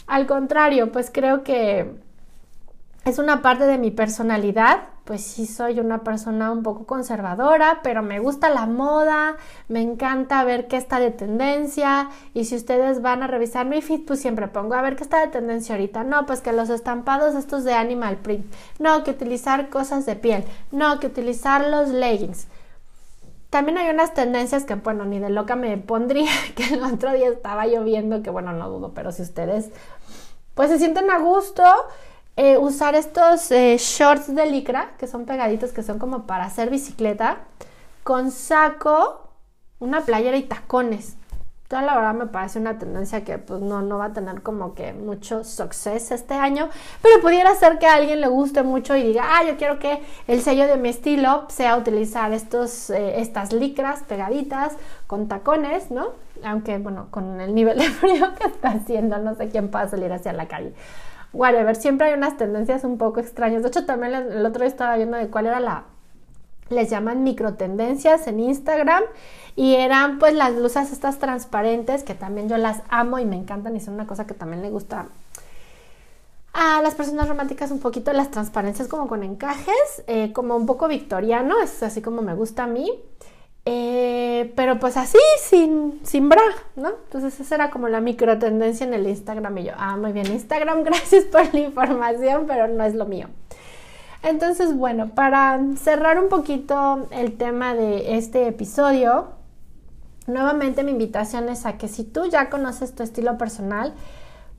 Al 0.07 0.27
contrario, 0.27 0.91
pues 0.91 1.11
creo 1.13 1.43
que 1.43 1.95
es 3.05 3.17
una 3.19 3.41
parte 3.41 3.65
de 3.65 3.77
mi 3.77 3.91
personalidad 3.91 4.89
pues 5.09 5.23
sí 5.23 5.47
soy 5.47 5.79
una 5.79 6.03
persona 6.03 6.51
un 6.51 6.61
poco 6.61 6.85
conservadora, 6.85 7.79
pero 7.81 8.03
me 8.03 8.19
gusta 8.19 8.47
la 8.47 8.67
moda, 8.67 9.37
me 9.67 9.81
encanta 9.81 10.43
ver 10.43 10.67
qué 10.67 10.77
está 10.77 10.99
de 10.99 11.09
tendencia 11.09 12.11
y 12.35 12.45
si 12.45 12.55
ustedes 12.55 13.01
van 13.01 13.23
a 13.23 13.27
revisar 13.27 13.65
mi 13.65 13.81
feed, 13.81 14.05
pues 14.05 14.21
siempre 14.21 14.47
pongo 14.47 14.75
a 14.75 14.83
ver 14.83 14.95
qué 14.95 15.01
está 15.01 15.19
de 15.19 15.29
tendencia 15.29 15.73
ahorita. 15.73 16.03
No, 16.03 16.27
pues 16.27 16.41
que 16.41 16.53
los 16.53 16.69
estampados 16.69 17.33
estos 17.33 17.63
de 17.63 17.73
animal 17.73 18.17
print, 18.17 18.45
no, 18.77 19.03
que 19.03 19.09
utilizar 19.09 19.69
cosas 19.69 20.05
de 20.05 20.15
piel, 20.15 20.43
no, 20.71 20.99
que 20.99 21.07
utilizar 21.07 21.67
los 21.67 21.89
leggings. 21.89 22.45
También 23.49 23.79
hay 23.79 23.89
unas 23.89 24.13
tendencias 24.13 24.63
que, 24.63 24.75
bueno, 24.75 25.05
ni 25.05 25.17
de 25.17 25.31
loca 25.31 25.55
me 25.55 25.75
pondría, 25.79 26.29
que 26.55 26.75
el 26.75 26.83
otro 26.83 27.13
día 27.13 27.29
estaba 27.29 27.65
lloviendo, 27.65 28.21
que 28.21 28.29
bueno, 28.29 28.53
no 28.53 28.69
dudo, 28.69 28.91
pero 28.93 29.11
si 29.11 29.23
ustedes 29.23 29.71
pues 30.53 30.69
se 30.69 30.77
sienten 30.77 31.09
a 31.09 31.19
gusto 31.19 31.63
eh, 32.41 32.57
usar 32.57 32.95
estos 32.95 33.51
eh, 33.51 33.75
shorts 33.77 34.33
de 34.33 34.45
licra, 34.45 34.91
que 34.97 35.07
son 35.07 35.25
pegaditos, 35.25 35.73
que 35.73 35.83
son 35.83 35.99
como 35.99 36.23
para 36.25 36.45
hacer 36.45 36.69
bicicleta, 36.69 37.39
con 38.05 38.31
saco, 38.31 39.27
una 39.79 40.05
playera 40.05 40.37
y 40.37 40.43
tacones. 40.43 41.17
Toda 41.67 41.81
la 41.81 41.95
verdad 41.97 42.13
me 42.13 42.27
parece 42.27 42.57
una 42.57 42.79
tendencia 42.79 43.25
que 43.25 43.39
pues 43.39 43.59
no, 43.59 43.81
no 43.81 43.97
va 43.97 44.05
a 44.05 44.13
tener 44.13 44.41
como 44.41 44.73
que 44.73 44.93
mucho 44.93 45.43
success 45.43 46.11
este 46.11 46.33
año, 46.33 46.69
pero 47.01 47.19
pudiera 47.19 47.53
ser 47.55 47.77
que 47.77 47.87
a 47.87 47.95
alguien 47.95 48.21
le 48.21 48.29
guste 48.29 48.63
mucho 48.63 48.95
y 48.95 49.03
diga, 49.03 49.25
ah, 49.25 49.43
yo 49.43 49.57
quiero 49.57 49.77
que 49.77 50.01
el 50.27 50.41
sello 50.41 50.65
de 50.65 50.77
mi 50.77 50.87
estilo 50.87 51.43
sea 51.49 51.75
utilizar 51.75 52.31
estos, 52.31 52.89
eh, 52.89 53.19
estas 53.19 53.51
licras 53.51 54.03
pegaditas 54.07 54.77
con 55.07 55.27
tacones, 55.27 55.91
¿no? 55.91 56.11
Aunque 56.45 56.77
bueno, 56.77 57.07
con 57.11 57.41
el 57.41 57.53
nivel 57.53 57.79
de 57.79 57.89
frío 57.89 58.33
que 58.39 58.47
está 58.47 58.69
haciendo, 58.69 59.17
no 59.17 59.35
sé 59.35 59.49
quién 59.49 59.69
pueda 59.69 59.89
salir 59.89 60.13
hacia 60.13 60.31
la 60.31 60.47
calle 60.47 60.73
whatever, 61.33 61.75
siempre 61.75 62.07
hay 62.07 62.13
unas 62.13 62.37
tendencias 62.37 62.83
un 62.83 62.97
poco 62.97 63.19
extrañas. 63.19 63.63
De 63.63 63.69
hecho, 63.69 63.85
también 63.85 64.13
el 64.13 64.45
otro 64.45 64.61
día 64.61 64.69
estaba 64.69 64.95
viendo 64.97 65.17
de 65.17 65.27
cuál 65.29 65.47
era 65.47 65.59
la, 65.59 65.85
les 66.69 66.89
llaman 66.89 67.23
microtendencias 67.23 68.27
en 68.27 68.39
Instagram 68.39 69.03
y 69.55 69.75
eran 69.75 70.19
pues 70.19 70.33
las 70.33 70.55
blusas 70.55 70.91
estas 70.91 71.17
transparentes 71.19 72.03
que 72.03 72.15
también 72.15 72.49
yo 72.49 72.57
las 72.57 72.81
amo 72.89 73.19
y 73.19 73.25
me 73.25 73.35
encantan 73.35 73.75
y 73.75 73.79
son 73.79 73.95
una 73.95 74.07
cosa 74.07 74.25
que 74.25 74.33
también 74.33 74.61
le 74.61 74.69
gusta 74.69 75.07
a 76.53 76.81
las 76.81 76.95
personas 76.95 77.27
románticas 77.27 77.71
un 77.71 77.79
poquito 77.79 78.11
las 78.13 78.31
transparencias 78.31 78.87
como 78.87 79.07
con 79.07 79.23
encajes, 79.23 80.03
eh, 80.07 80.33
como 80.33 80.55
un 80.55 80.65
poco 80.65 80.87
victoriano, 80.87 81.59
es 81.61 81.83
así 81.83 82.01
como 82.01 82.21
me 82.21 82.33
gusta 82.33 82.63
a 82.63 82.67
mí. 82.67 82.91
Eh, 83.65 84.51
pero 84.55 84.79
pues 84.79 84.97
así, 84.97 85.17
sin, 85.41 85.99
sin 86.03 86.29
bra, 86.29 86.41
¿no? 86.75 86.89
Entonces 86.89 87.39
esa 87.39 87.55
era 87.55 87.69
como 87.69 87.87
la 87.89 88.01
micro 88.01 88.39
tendencia 88.39 88.85
en 88.85 88.93
el 88.93 89.07
Instagram 89.07 89.57
y 89.59 89.65
yo, 89.65 89.73
ah, 89.77 89.97
muy 89.97 90.11
bien, 90.11 90.27
Instagram, 90.27 90.83
gracias 90.85 91.25
por 91.25 91.53
la 91.53 91.59
información, 91.59 92.45
pero 92.47 92.67
no 92.67 92.83
es 92.83 92.95
lo 92.95 93.05
mío. 93.05 93.27
Entonces, 94.21 94.75
bueno, 94.75 95.09
para 95.09 95.59
cerrar 95.77 96.19
un 96.19 96.29
poquito 96.29 97.07
el 97.11 97.37
tema 97.37 97.73
de 97.73 98.17
este 98.17 98.47
episodio, 98.47 99.29
nuevamente 100.27 100.83
mi 100.83 100.91
invitación 100.91 101.47
es 101.47 101.65
a 101.65 101.77
que 101.77 101.87
si 101.87 102.03
tú 102.03 102.25
ya 102.25 102.49
conoces 102.49 102.93
tu 102.95 103.03
estilo 103.03 103.37
personal, 103.37 103.93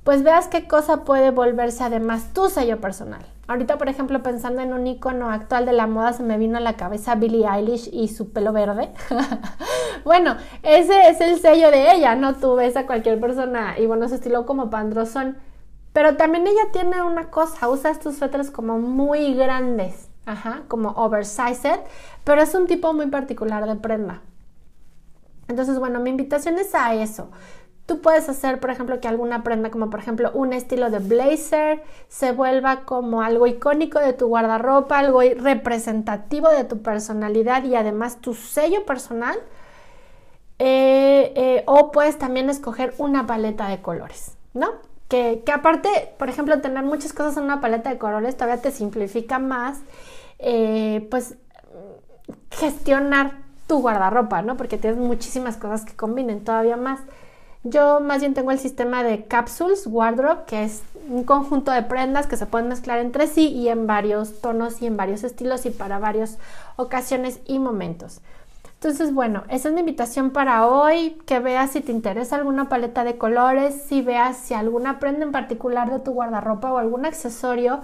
pues 0.05 0.23
veas 0.23 0.49
qué 0.49 0.67
cosa 0.67 1.05
puede 1.05 1.31
volverse 1.31 1.85
además 1.85 2.33
tu 2.33 2.49
sello 2.49 2.81
personal. 2.81 3.23
Ahorita, 3.51 3.79
por 3.79 3.89
ejemplo, 3.89 4.23
pensando 4.23 4.63
en 4.63 4.73
un 4.73 4.87
icono 4.87 5.29
actual 5.29 5.67
de 5.67 5.73
la 5.73 5.89
moda, 5.89 6.13
se 6.13 6.23
me 6.23 6.39
vino 6.39 6.59
a 6.59 6.61
la 6.61 6.77
cabeza 6.77 7.17
Billie 7.17 7.49
Eilish 7.49 7.91
y 7.93 8.07
su 8.07 8.33
pelo 8.33 8.53
verde. 8.53 8.91
bueno, 10.05 10.37
ese 10.63 11.09
es 11.09 11.21
el 11.21 11.37
sello 11.41 11.73
de 11.73 11.91
ella, 11.91 12.15
no 12.15 12.37
tú 12.37 12.55
ves 12.55 12.77
a 12.77 12.87
cualquier 12.87 13.19
persona 13.19 13.77
y 13.77 13.87
bueno, 13.87 14.07
se 14.07 14.15
estilo 14.15 14.47
como 14.47 14.71
pandrosón. 14.71 15.37
Pero 15.93 16.17
también 16.17 16.47
ella 16.47 16.71
tiene 16.73 17.03
una 17.03 17.33
cosa, 17.33 17.69
usa 17.69 17.91
estos 17.91 18.19
suéteres 18.19 18.53
como 18.53 18.79
muy 18.79 19.35
grandes, 19.35 20.09
ajá, 20.27 20.63
como 20.69 20.91
oversized, 20.91 21.81
pero 22.23 22.43
es 22.43 22.55
un 22.55 22.69
tipo 22.69 22.93
muy 22.93 23.09
particular 23.09 23.67
de 23.67 23.75
prenda. 23.75 24.23
Entonces, 25.49 25.77
bueno, 25.81 25.99
mi 25.99 26.11
invitación 26.11 26.57
es 26.61 26.73
a 26.77 26.95
eso. 26.95 27.33
Tú 27.91 28.01
puedes 28.01 28.29
hacer, 28.29 28.61
por 28.61 28.71
ejemplo, 28.71 29.01
que 29.01 29.09
alguna 29.09 29.43
prenda, 29.43 29.73
como 29.73 29.91
por 29.91 29.99
ejemplo 29.99 30.31
un 30.33 30.53
estilo 30.53 30.91
de 30.91 31.01
blazer, 31.01 31.83
se 32.07 32.31
vuelva 32.31 32.85
como 32.85 33.21
algo 33.21 33.49
icónico 33.49 33.99
de 33.99 34.13
tu 34.13 34.29
guardarropa, 34.29 35.01
algo 35.01 35.23
representativo 35.23 36.49
de 36.51 36.63
tu 36.63 36.83
personalidad 36.83 37.65
y 37.65 37.75
además 37.75 38.21
tu 38.21 38.35
sello 38.35 38.87
personal. 38.87 39.37
Eh, 40.61 41.33
eh, 41.35 41.65
o 41.67 41.91
puedes 41.91 42.17
también 42.17 42.49
escoger 42.49 42.95
una 42.99 43.27
paleta 43.27 43.67
de 43.67 43.83
colores, 43.83 44.37
¿no? 44.55 44.69
Que, 45.09 45.43
aparte, 45.53 46.15
por 46.17 46.29
ejemplo, 46.29 46.61
tener 46.61 46.85
muchas 46.85 47.13
cosas 47.13 47.39
en 47.39 47.43
una 47.43 47.61
paleta 47.61 47.91
de 47.91 47.99
colores 47.99 48.37
todavía 48.37 48.63
te 48.63 48.71
simplifica 48.71 49.41
más, 49.41 49.81
eh, 50.39 51.09
pues, 51.11 51.35
gestionar 52.53 53.33
tu 53.67 53.81
guardarropa, 53.81 54.43
¿no? 54.43 54.57
Porque 54.57 54.79
tienes 54.79 55.01
muchísimas 55.01 55.57
cosas 55.57 55.85
que 55.85 55.97
combinen 55.97 56.45
todavía 56.45 56.77
más. 56.77 57.01
Yo 57.63 58.01
más 58.01 58.21
bien 58.21 58.33
tengo 58.33 58.53
el 58.53 58.59
sistema 58.59 59.03
de 59.03 59.27
capsules 59.27 59.87
wardrobe, 59.87 60.45
que 60.47 60.65
es 60.65 60.83
un 61.09 61.25
conjunto 61.25 61.71
de 61.73 61.83
prendas 61.83 62.27
que 62.27 62.39
se 62.39 62.47
pueden 62.47 62.69
mezclar 62.69 63.01
entre 63.01 63.27
sí 63.27 63.49
y 63.49 63.69
en 63.69 63.87
varios 63.87 64.41
tonos 64.41 64.81
y 64.81 64.87
en 64.87 64.97
varios 64.97 65.25
estilos 65.25 65.67
y 65.67 65.71
para 65.71 65.99
varias 65.99 66.39
ocasiones 66.77 67.41
y 67.47 67.59
momentos. 67.59 68.23
Entonces, 68.75 69.13
bueno, 69.13 69.43
esa 69.51 69.69
es 69.69 69.75
mi 69.75 69.81
invitación 69.81 70.31
para 70.31 70.67
hoy, 70.67 71.19
que 71.27 71.39
veas 71.39 71.73
si 71.73 71.83
te 71.83 71.93
interesa 71.93 72.37
alguna 72.37 72.71
paleta 72.71 73.05
de 73.05 73.19
colores, 73.19 73.83
si 73.87 74.01
veas 74.01 74.39
si 74.39 74.55
alguna 74.55 74.99
prenda 74.99 75.27
en 75.27 75.33
particular 75.33 75.91
de 75.91 75.99
tu 75.99 76.13
guardarropa 76.13 76.73
o 76.73 76.79
algún 76.79 77.05
accesorio 77.05 77.83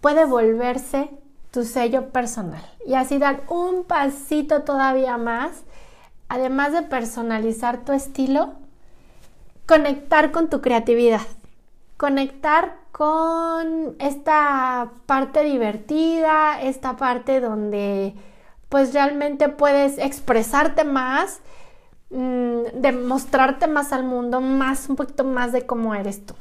puede 0.00 0.24
volverse 0.24 1.10
tu 1.52 1.64
sello 1.64 2.10
personal 2.10 2.62
y 2.84 2.94
así 2.94 3.18
dar 3.18 3.42
un 3.48 3.84
pasito 3.84 4.62
todavía 4.62 5.16
más 5.18 5.62
además 6.28 6.72
de 6.72 6.82
personalizar 6.82 7.84
tu 7.84 7.92
estilo, 7.92 8.54
conectar 9.66 10.30
con 10.30 10.48
tu 10.48 10.60
creatividad, 10.60 11.22
conectar 11.96 12.76
con 12.92 13.96
esta 13.98 14.90
parte 15.06 15.44
divertida, 15.44 16.60
esta 16.62 16.96
parte 16.96 17.40
donde 17.40 18.14
pues 18.68 18.92
realmente 18.92 19.48
puedes 19.48 19.98
expresarte 19.98 20.84
más, 20.84 21.40
mm, 22.10 22.80
demostrarte 22.80 23.66
más 23.66 23.92
al 23.92 24.04
mundo, 24.04 24.40
más 24.40 24.88
un 24.88 24.96
poquito 24.96 25.24
más 25.24 25.52
de 25.52 25.64
cómo 25.66 25.94
eres 25.94 26.24
tú. 26.26 26.34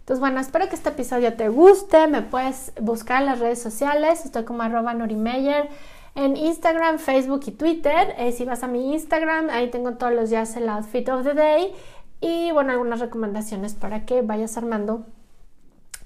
Entonces, 0.00 0.20
bueno, 0.20 0.40
espero 0.40 0.68
que 0.68 0.74
este 0.74 0.88
episodio 0.88 1.34
te 1.34 1.48
guste. 1.48 2.08
Me 2.08 2.22
puedes 2.22 2.72
buscar 2.80 3.20
en 3.20 3.26
las 3.26 3.38
redes 3.38 3.62
sociales. 3.62 4.24
Estoy 4.24 4.44
como 4.44 4.62
arroba 4.62 4.94
Norimeyer 4.94 5.68
en 6.14 6.36
Instagram, 6.36 6.98
Facebook 6.98 7.42
y 7.46 7.52
Twitter. 7.52 8.14
Eh, 8.18 8.32
si 8.32 8.44
vas 8.44 8.62
a 8.62 8.68
mi 8.68 8.92
Instagram, 8.92 9.50
ahí 9.50 9.70
tengo 9.70 9.94
todos 9.94 10.12
los 10.12 10.30
días 10.30 10.56
el 10.56 10.68
outfit 10.68 11.08
of 11.08 11.24
the 11.24 11.34
day 11.34 11.74
y 12.20 12.52
bueno, 12.52 12.72
algunas 12.72 13.00
recomendaciones 13.00 13.74
para 13.74 14.04
que 14.04 14.22
vayas 14.22 14.56
armando 14.56 15.04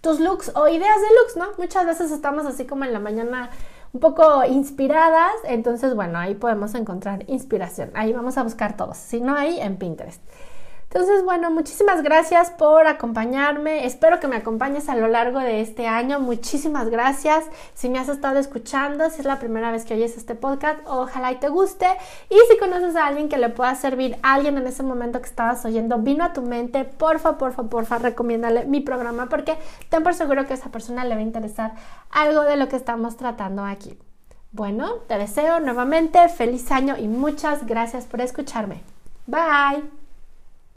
tus 0.01 0.21
looks 0.21 0.53
o 0.55 0.69
ideas 0.69 1.01
de 1.01 1.09
looks, 1.21 1.37
¿no? 1.37 1.47
Muchas 1.59 1.87
veces 1.87 2.11
estamos 2.11 2.47
así 2.47 2.65
como 2.65 2.85
en 2.85 2.93
la 2.93 3.01
mañana 3.01 3.51
un 3.93 4.01
poco 4.01 4.45
inspiradas, 4.45 5.35
entonces 5.45 5.95
bueno, 5.95 6.19
ahí 6.19 6.35
podemos 6.35 6.75
encontrar 6.75 7.25
inspiración. 7.29 7.91
Ahí 7.95 8.13
vamos 8.13 8.39
a 8.39 8.43
buscar 8.43 8.77
todos, 8.77 8.97
si 8.97 9.21
no 9.21 9.35
hay 9.35 9.61
en 9.61 9.77
Pinterest. 9.77 10.23
Entonces, 10.89 11.25
bueno, 11.25 11.51
muchísimas 11.51 12.03
gracias 12.03 12.51
por 12.51 12.87
acompañarme. 12.87 13.87
Espero 13.87 14.21
que 14.21 14.29
me 14.29 14.37
acompañes 14.37 14.89
a 14.89 14.95
lo 14.95 15.09
largo 15.09 15.41
de 15.41 15.61
este 15.61 15.89
año. 15.89 16.21
Muchísimas 16.21 16.89
gracias. 16.89 17.45
Si 17.75 17.89
me 17.89 17.99
has 17.99 18.09
estado 18.09 18.39
escuchando, 18.39 19.11
si 19.11 19.21
es 19.21 19.27
la 19.27 19.39
primera 19.39 19.73
vez 19.73 19.85
que 19.85 19.95
oyes 19.95 20.17
este 20.17 20.37
podcast, 20.37 20.79
ojalá 20.87 21.33
y 21.33 21.37
te 21.37 21.49
guste. 21.49 21.87
Y 22.31 22.37
si 22.49 22.57
conoces 22.59 22.95
a 22.95 23.07
alguien 23.07 23.29
que 23.29 23.37
le 23.37 23.49
pueda 23.49 23.75
servir, 23.75 24.17
a 24.23 24.35
alguien 24.35 24.57
en 24.59 24.67
ese 24.67 24.85
momento 24.85 25.21
que 25.21 25.29
estabas 25.29 25.65
oyendo, 25.65 25.99
vino 25.99 26.25
a 26.25 26.33
tu 26.33 26.43
mente, 26.43 26.85
porfa, 26.85 27.37
porfa, 27.37 27.65
porfa, 27.65 27.99
recomiéndale 27.99 28.65
mi 28.65 28.81
programa 28.81 29.27
porque 29.29 29.59
ten 29.91 30.03
por 30.03 30.15
seguro 30.15 30.47
que 30.47 30.53
a 30.53 30.57
esa 30.57 30.71
persona 30.71 31.05
le 31.05 31.15
va 31.15 31.21
a 31.21 31.25
interesar 31.25 31.73
algo 32.11 32.43
de 32.43 32.57
lo 32.57 32.69
que 32.69 32.77
estamos 32.77 33.17
tratando 33.17 33.65
aquí. 33.65 33.99
Bueno, 34.53 34.95
te 35.09 35.19
deseo 35.19 35.61
nuevamente 35.61 36.29
feliz 36.29 36.71
año 36.71 36.97
y 36.97 37.09
muchas 37.09 37.67
gracias 37.67 38.07
por 38.07 38.21
escucharme. 38.21 38.83
Bye. 39.27 40.06